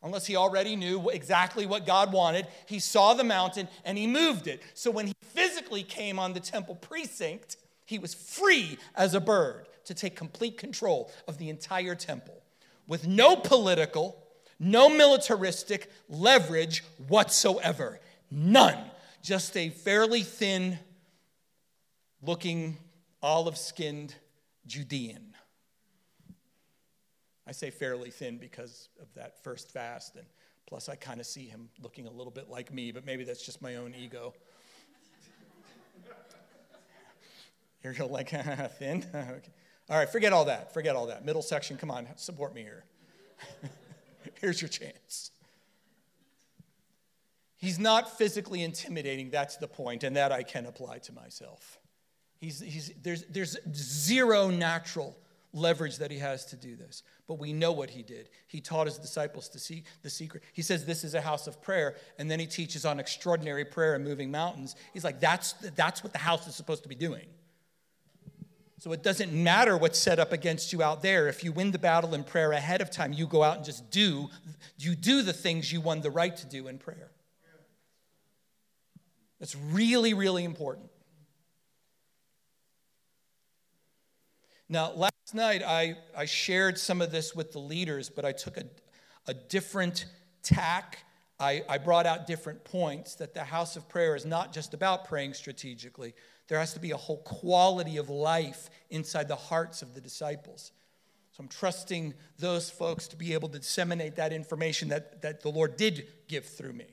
[0.02, 4.48] unless he already knew exactly what God wanted, he saw the mountain and he moved
[4.48, 4.60] it.
[4.74, 9.68] So when he physically came on the temple precinct, he was free as a bird
[9.84, 12.42] to take complete control of the entire temple
[12.88, 14.20] with no political,
[14.58, 18.00] no militaristic leverage whatsoever.
[18.32, 18.90] None.
[19.26, 20.78] just a fairly thin
[22.22, 22.78] looking,
[23.22, 24.14] olive skinned
[24.66, 25.34] Judean.
[27.46, 30.26] I say fairly thin because of that first fast, and
[30.66, 33.44] plus I kind of see him looking a little bit like me, but maybe that's
[33.44, 34.34] just my own ego.
[37.84, 38.30] You're like,
[38.78, 39.04] thin?
[39.14, 39.52] okay.
[39.88, 40.74] All right, forget all that.
[40.74, 41.24] Forget all that.
[41.24, 42.84] Middle section, come on, support me here.
[44.40, 45.30] Here's your chance.
[47.56, 51.78] He's not physically intimidating, that's the point, and that I can apply to myself.
[52.46, 55.16] He's, he's, there's, there's zero natural
[55.52, 57.02] leverage that he has to do this.
[57.26, 58.28] But we know what he did.
[58.46, 60.44] He taught his disciples to see the secret.
[60.52, 63.96] He says this is a house of prayer, and then he teaches on extraordinary prayer
[63.96, 64.76] and moving mountains.
[64.94, 67.26] He's like, that's, that's what the house is supposed to be doing.
[68.78, 71.26] So it doesn't matter what's set up against you out there.
[71.26, 73.90] If you win the battle in prayer ahead of time, you go out and just
[73.90, 74.28] do
[74.78, 77.10] you do the things you won the right to do in prayer.
[79.40, 80.90] That's really really important.
[84.68, 88.56] Now, last night I, I shared some of this with the leaders, but I took
[88.56, 88.64] a,
[89.26, 90.06] a different
[90.42, 90.98] tack.
[91.38, 95.04] I, I brought out different points that the house of prayer is not just about
[95.04, 96.14] praying strategically,
[96.48, 100.72] there has to be a whole quality of life inside the hearts of the disciples.
[101.32, 105.50] So I'm trusting those folks to be able to disseminate that information that, that the
[105.50, 106.86] Lord did give through me,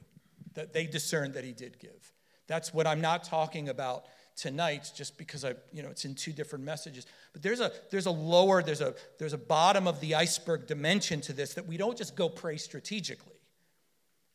[0.53, 2.11] that they discerned that He did give.
[2.47, 4.05] That's what I'm not talking about
[4.35, 7.05] tonight just because I, you know, it's in two different messages.
[7.33, 11.21] But there's a there's a lower, there's a there's a bottom of the iceberg dimension
[11.21, 13.33] to this that we don't just go pray strategically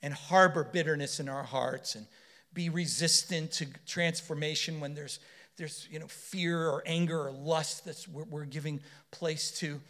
[0.02, 2.06] and harbor bitterness in our hearts and
[2.54, 5.20] be resistant to transformation when there's,
[5.56, 8.80] there's you know, fear or anger or lust that we're, we're, giving
[9.10, 9.80] place to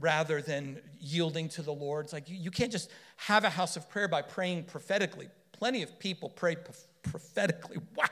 [0.00, 2.06] rather than yielding to the Lord.
[2.06, 5.28] It's like you, you, can't just have a house of prayer by praying prophetically.
[5.52, 6.56] Plenty of people pray
[7.02, 7.78] prophetically.
[7.96, 8.06] Wow,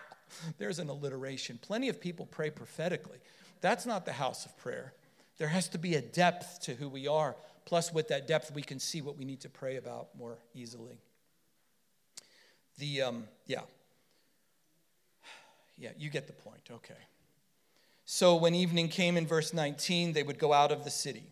[0.59, 1.59] there's an alliteration.
[1.61, 3.19] Plenty of people pray prophetically.
[3.61, 4.93] That's not the house of prayer.
[5.39, 7.37] There has to be a depth to who we are.
[7.65, 10.99] Plus, with that depth, we can see what we need to pray about more easily.
[12.79, 13.61] The, um, yeah,
[15.79, 16.71] yeah, you get the point.
[16.71, 16.95] Okay.
[18.05, 21.25] So when evening came in verse 19, they would go out of the city.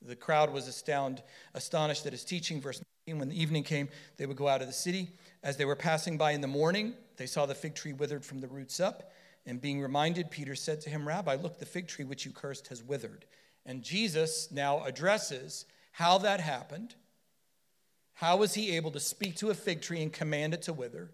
[0.00, 1.22] The crowd was astound,
[1.54, 2.60] astonished at his teaching.
[2.60, 5.10] Verse 19, when the evening came, they would go out of the city.
[5.42, 8.40] As they were passing by in the morning, they saw the fig tree withered from
[8.40, 9.12] the roots up.
[9.46, 12.68] And being reminded, Peter said to him, Rabbi, look, the fig tree which you cursed
[12.68, 13.26] has withered.
[13.66, 16.94] And Jesus now addresses how that happened.
[18.14, 21.10] How was he able to speak to a fig tree and command it to wither?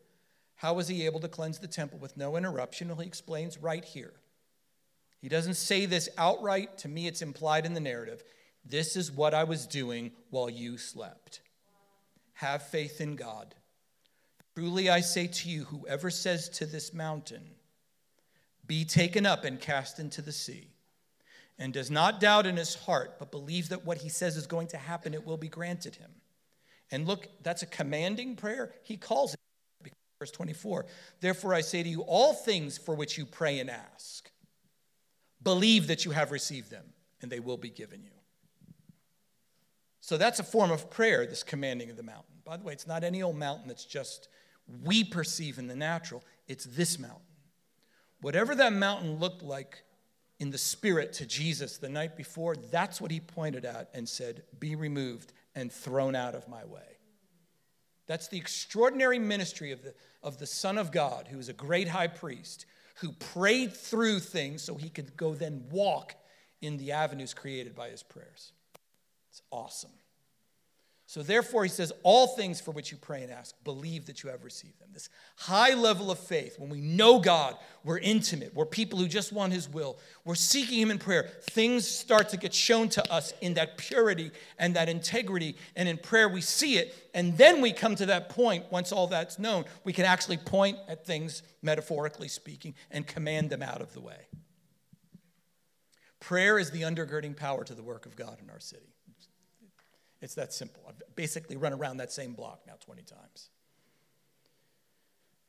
[0.56, 2.88] How was he able to cleanse the temple with no interruption?
[2.88, 4.12] Well, he explains right here.
[5.20, 6.78] He doesn't say this outright.
[6.78, 8.22] To me, it's implied in the narrative.
[8.64, 11.40] This is what I was doing while you slept.
[12.34, 13.54] Have faith in God.
[14.56, 17.42] Truly, I say to you, whoever says to this mountain,
[18.66, 20.68] Be taken up and cast into the sea,
[21.58, 24.68] and does not doubt in his heart, but believes that what he says is going
[24.68, 26.10] to happen, it will be granted him.
[26.90, 28.72] And look, that's a commanding prayer.
[28.82, 29.40] He calls it
[30.20, 30.84] Verse 24,
[31.22, 34.30] therefore I say to you, all things for which you pray and ask,
[35.42, 36.84] believe that you have received them,
[37.22, 38.10] and they will be given you.
[40.02, 42.34] So that's a form of prayer, this commanding of the mountain.
[42.44, 44.28] By the way, it's not any old mountain that's just
[44.84, 47.20] we perceive in the natural, it's this mountain.
[48.20, 49.82] Whatever that mountain looked like
[50.38, 54.42] in the spirit to Jesus the night before, that's what he pointed at and said,
[54.58, 56.98] Be removed and thrown out of my way.
[58.06, 61.88] That's the extraordinary ministry of the, of the Son of God, who is a great
[61.88, 62.66] high priest,
[62.96, 66.14] who prayed through things so he could go then walk
[66.60, 68.52] in the avenues created by his prayers.
[69.30, 69.92] It's awesome.
[71.10, 74.30] So, therefore, he says, All things for which you pray and ask, believe that you
[74.30, 74.90] have received them.
[74.92, 79.32] This high level of faith, when we know God, we're intimate, we're people who just
[79.32, 81.28] want his will, we're seeking him in prayer.
[81.50, 85.56] Things start to get shown to us in that purity and that integrity.
[85.74, 86.94] And in prayer, we see it.
[87.12, 90.78] And then we come to that point, once all that's known, we can actually point
[90.86, 94.28] at things, metaphorically speaking, and command them out of the way.
[96.20, 98.94] Prayer is the undergirding power to the work of God in our city.
[100.20, 100.82] It's that simple.
[100.88, 103.48] I've basically run around that same block now 20 times.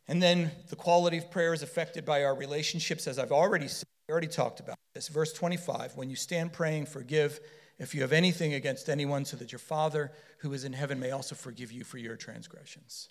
[0.08, 3.88] And then the quality of prayer is affected by our relationships, as I've already said,
[4.10, 5.08] already talked about this.
[5.08, 7.40] Verse 25 When you stand praying, forgive
[7.80, 11.12] if you have anything against anyone, so that your Father who is in heaven may
[11.12, 13.10] also forgive you for your transgressions.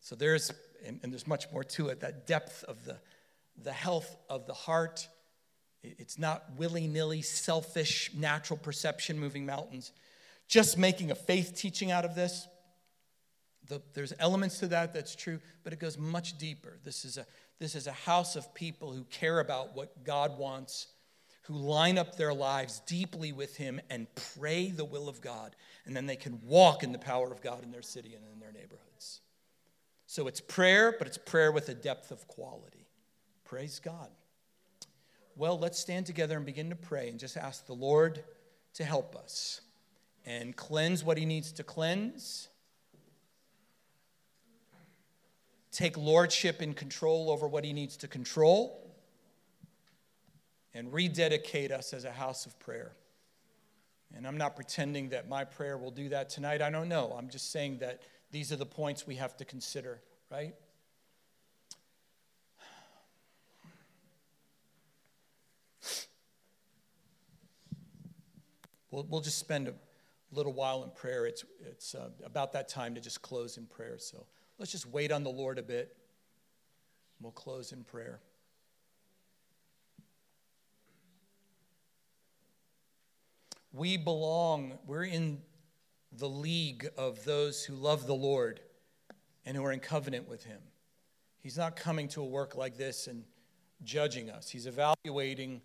[0.00, 0.52] So there's,
[0.86, 2.98] and, and there's much more to it, that depth of the,
[3.60, 5.08] the health of the heart.
[5.82, 9.92] It's not willy nilly, selfish, natural perception moving mountains
[10.50, 12.48] just making a faith teaching out of this,
[13.68, 16.76] the, there's elements to that that's true, but it goes much deeper.
[16.84, 17.26] This is, a,
[17.60, 20.88] this is a house of people who care about what God wants,
[21.42, 25.54] who line up their lives deeply with Him and pray the will of God.
[25.86, 28.40] And then they can walk in the power of God in their city and in
[28.40, 29.20] their neighborhoods.
[30.06, 32.88] So it's prayer, but it's prayer with a depth of quality.
[33.44, 34.08] Praise God.
[35.36, 38.24] Well, let's stand together and begin to pray and just ask the Lord
[38.74, 39.60] to help us
[40.38, 42.50] and cleanse what He needs to cleanse
[45.72, 48.76] take lordship and control over what he needs to control,
[50.74, 52.92] and rededicate us as a house of prayer.
[54.14, 56.60] And I'm not pretending that my prayer will do that tonight.
[56.62, 57.14] I don't know.
[57.16, 58.02] I'm just saying that
[58.32, 60.00] these are the points we have to consider,
[60.30, 60.54] right?
[68.90, 69.74] We'll, we'll just spend a
[70.32, 71.26] little while in prayer.
[71.26, 73.96] It's, it's uh, about that time to just close in prayer.
[73.98, 74.26] So.
[74.60, 75.96] Let's just wait on the Lord a bit.
[77.18, 78.20] We'll close in prayer.
[83.72, 85.40] We belong, we're in
[86.12, 88.60] the league of those who love the Lord
[89.46, 90.60] and who are in covenant with Him.
[91.38, 93.24] He's not coming to a work like this and
[93.82, 95.62] judging us, He's evaluating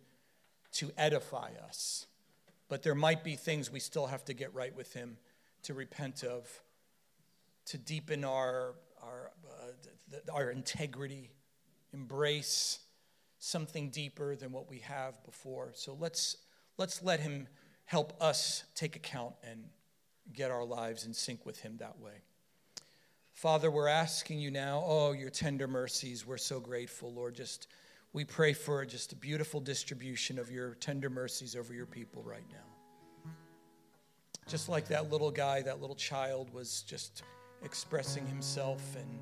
[0.74, 2.08] to edify us.
[2.68, 5.18] But there might be things we still have to get right with Him
[5.64, 6.48] to repent of,
[7.66, 11.32] to deepen our our, uh, our integrity,
[11.94, 12.80] embrace
[13.40, 15.72] something deeper than what we have before.
[15.74, 16.38] So let's,
[16.78, 17.48] let's let Him
[17.86, 19.66] help us take account and
[20.34, 22.24] get our lives in sync with Him that way.
[23.34, 26.26] Father, we're asking you now, oh, your tender mercies.
[26.26, 27.36] We're so grateful, Lord.
[27.36, 27.68] Just
[28.16, 32.46] we pray for just a beautiful distribution of your tender mercies over your people right
[32.50, 33.34] now.
[34.48, 37.24] Just like that little guy, that little child was just
[37.62, 39.20] expressing himself and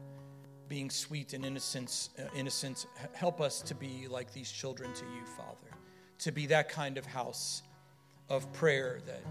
[0.69, 2.85] being sweet and innocence, uh, innocence.
[3.13, 5.75] Help us to be like these children to you, Father,
[6.19, 7.63] to be that kind of house
[8.29, 9.23] of prayer that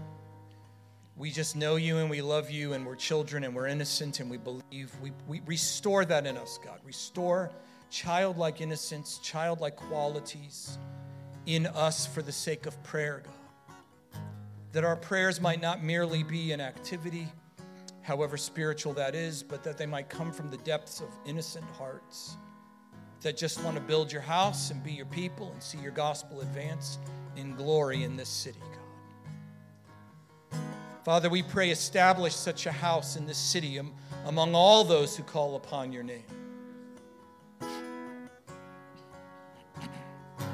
[1.15, 4.29] we just know you and we love you and we're children and we're innocent and
[4.29, 4.91] we believe.
[5.01, 6.79] We, we restore that in us, God.
[6.83, 7.49] Restore
[7.93, 10.79] childlike innocence, childlike qualities
[11.45, 14.19] in us for the sake of prayer, God.
[14.71, 17.27] That our prayers might not merely be an activity
[18.01, 22.35] however spiritual that is, but that they might come from the depths of innocent hearts
[23.21, 26.41] that just want to build your house and be your people and see your gospel
[26.41, 26.97] advance
[27.37, 28.59] in glory in this city,
[30.51, 30.59] God.
[31.05, 33.79] Father, we pray establish such a house in this city
[34.25, 36.23] among all those who call upon your name.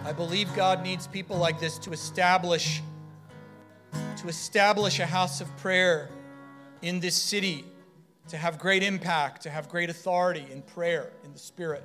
[0.10, 2.82] I believe God needs people like this to establish
[3.92, 6.10] to establish a house of prayer
[6.82, 7.64] in this city
[8.30, 11.84] to have great impact, to have great authority in prayer, in the Spirit.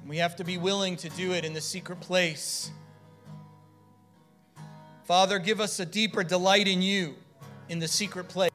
[0.00, 2.70] And we have to be willing to do it in the secret place.
[5.04, 7.16] Father, give us a deeper delight in you
[7.68, 8.50] in the secret place.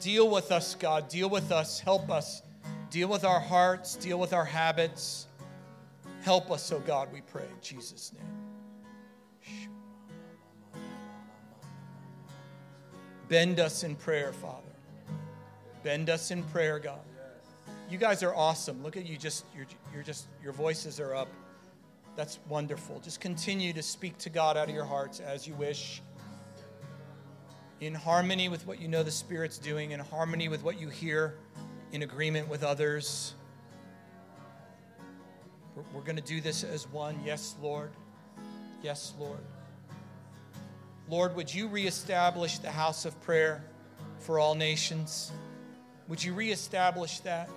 [0.00, 1.08] Deal with us, God.
[1.08, 1.78] Deal with us.
[1.78, 2.42] Help us.
[2.90, 3.96] Deal with our hearts.
[3.96, 5.26] Deal with our habits.
[6.22, 8.40] Help us, oh God, we pray in Jesus' name.
[13.28, 14.56] Bend us in prayer, Father.
[15.82, 17.00] Bend us in prayer, God.
[17.88, 18.82] You guys are awesome.
[18.82, 21.28] Look at you just you're, you're just your voices are up.
[22.16, 23.00] That's wonderful.
[23.00, 26.02] Just continue to speak to God out of your hearts as you wish.
[27.80, 31.36] In harmony with what you know the Spirit's doing, in harmony with what you hear,
[31.92, 33.34] in agreement with others.
[35.74, 37.18] We're, we're going to do this as one.
[37.24, 37.90] Yes, Lord.
[38.82, 39.40] Yes, Lord.
[41.08, 43.64] Lord, would you reestablish the house of prayer
[44.18, 45.32] for all nations?
[46.08, 47.48] Would you reestablish that?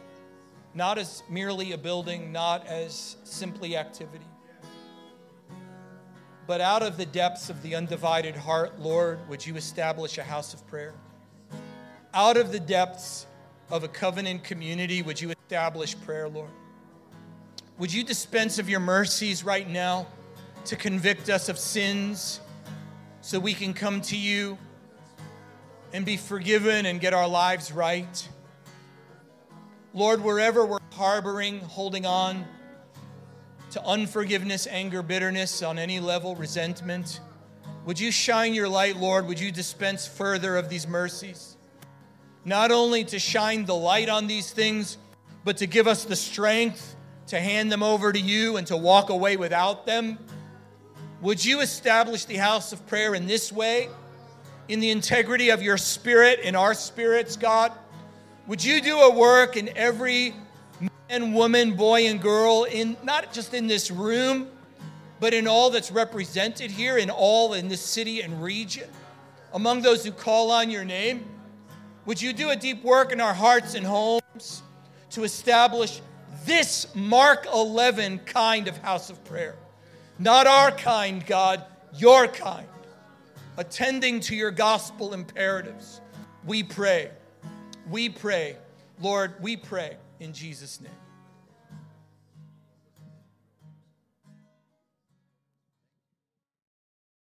[0.73, 4.25] Not as merely a building, not as simply activity,
[6.47, 10.53] but out of the depths of the undivided heart, Lord, would you establish a house
[10.53, 10.93] of prayer?
[12.13, 13.25] Out of the depths
[13.69, 16.51] of a covenant community, would you establish prayer, Lord?
[17.79, 20.07] Would you dispense of your mercies right now
[20.65, 22.39] to convict us of sins?
[23.23, 24.57] so we can come to you
[25.93, 28.27] and be forgiven and get our lives right.
[29.93, 32.45] Lord, wherever we're harboring, holding on
[33.73, 37.19] to unforgiveness, anger, bitterness on any level, resentment,
[37.85, 39.27] would you shine your light, Lord?
[39.27, 41.57] Would you dispense further of these mercies?
[42.45, 44.97] Not only to shine the light on these things,
[45.43, 46.95] but to give us the strength
[47.27, 50.19] to hand them over to you and to walk away without them
[51.23, 53.87] Would you establish the house of prayer in this way,
[54.67, 57.71] in the integrity of your spirit, in our spirits, God?
[58.45, 60.33] Would you do a work in every
[61.19, 64.47] man, woman, boy, and girl, in not just in this room,
[65.19, 68.89] but in all that's represented here, in all in this city and region,
[69.53, 71.23] among those who call on your name?
[72.07, 74.63] Would you do a deep work in our hearts and homes
[75.11, 76.01] to establish
[76.45, 79.55] this Mark 11 kind of house of prayer?
[80.17, 81.63] Not our kind, God,
[81.95, 82.67] your kind.
[83.57, 86.01] Attending to your gospel imperatives.
[86.43, 87.11] We pray.
[87.87, 88.57] We pray.
[88.99, 90.91] Lord, we pray in Jesus' name.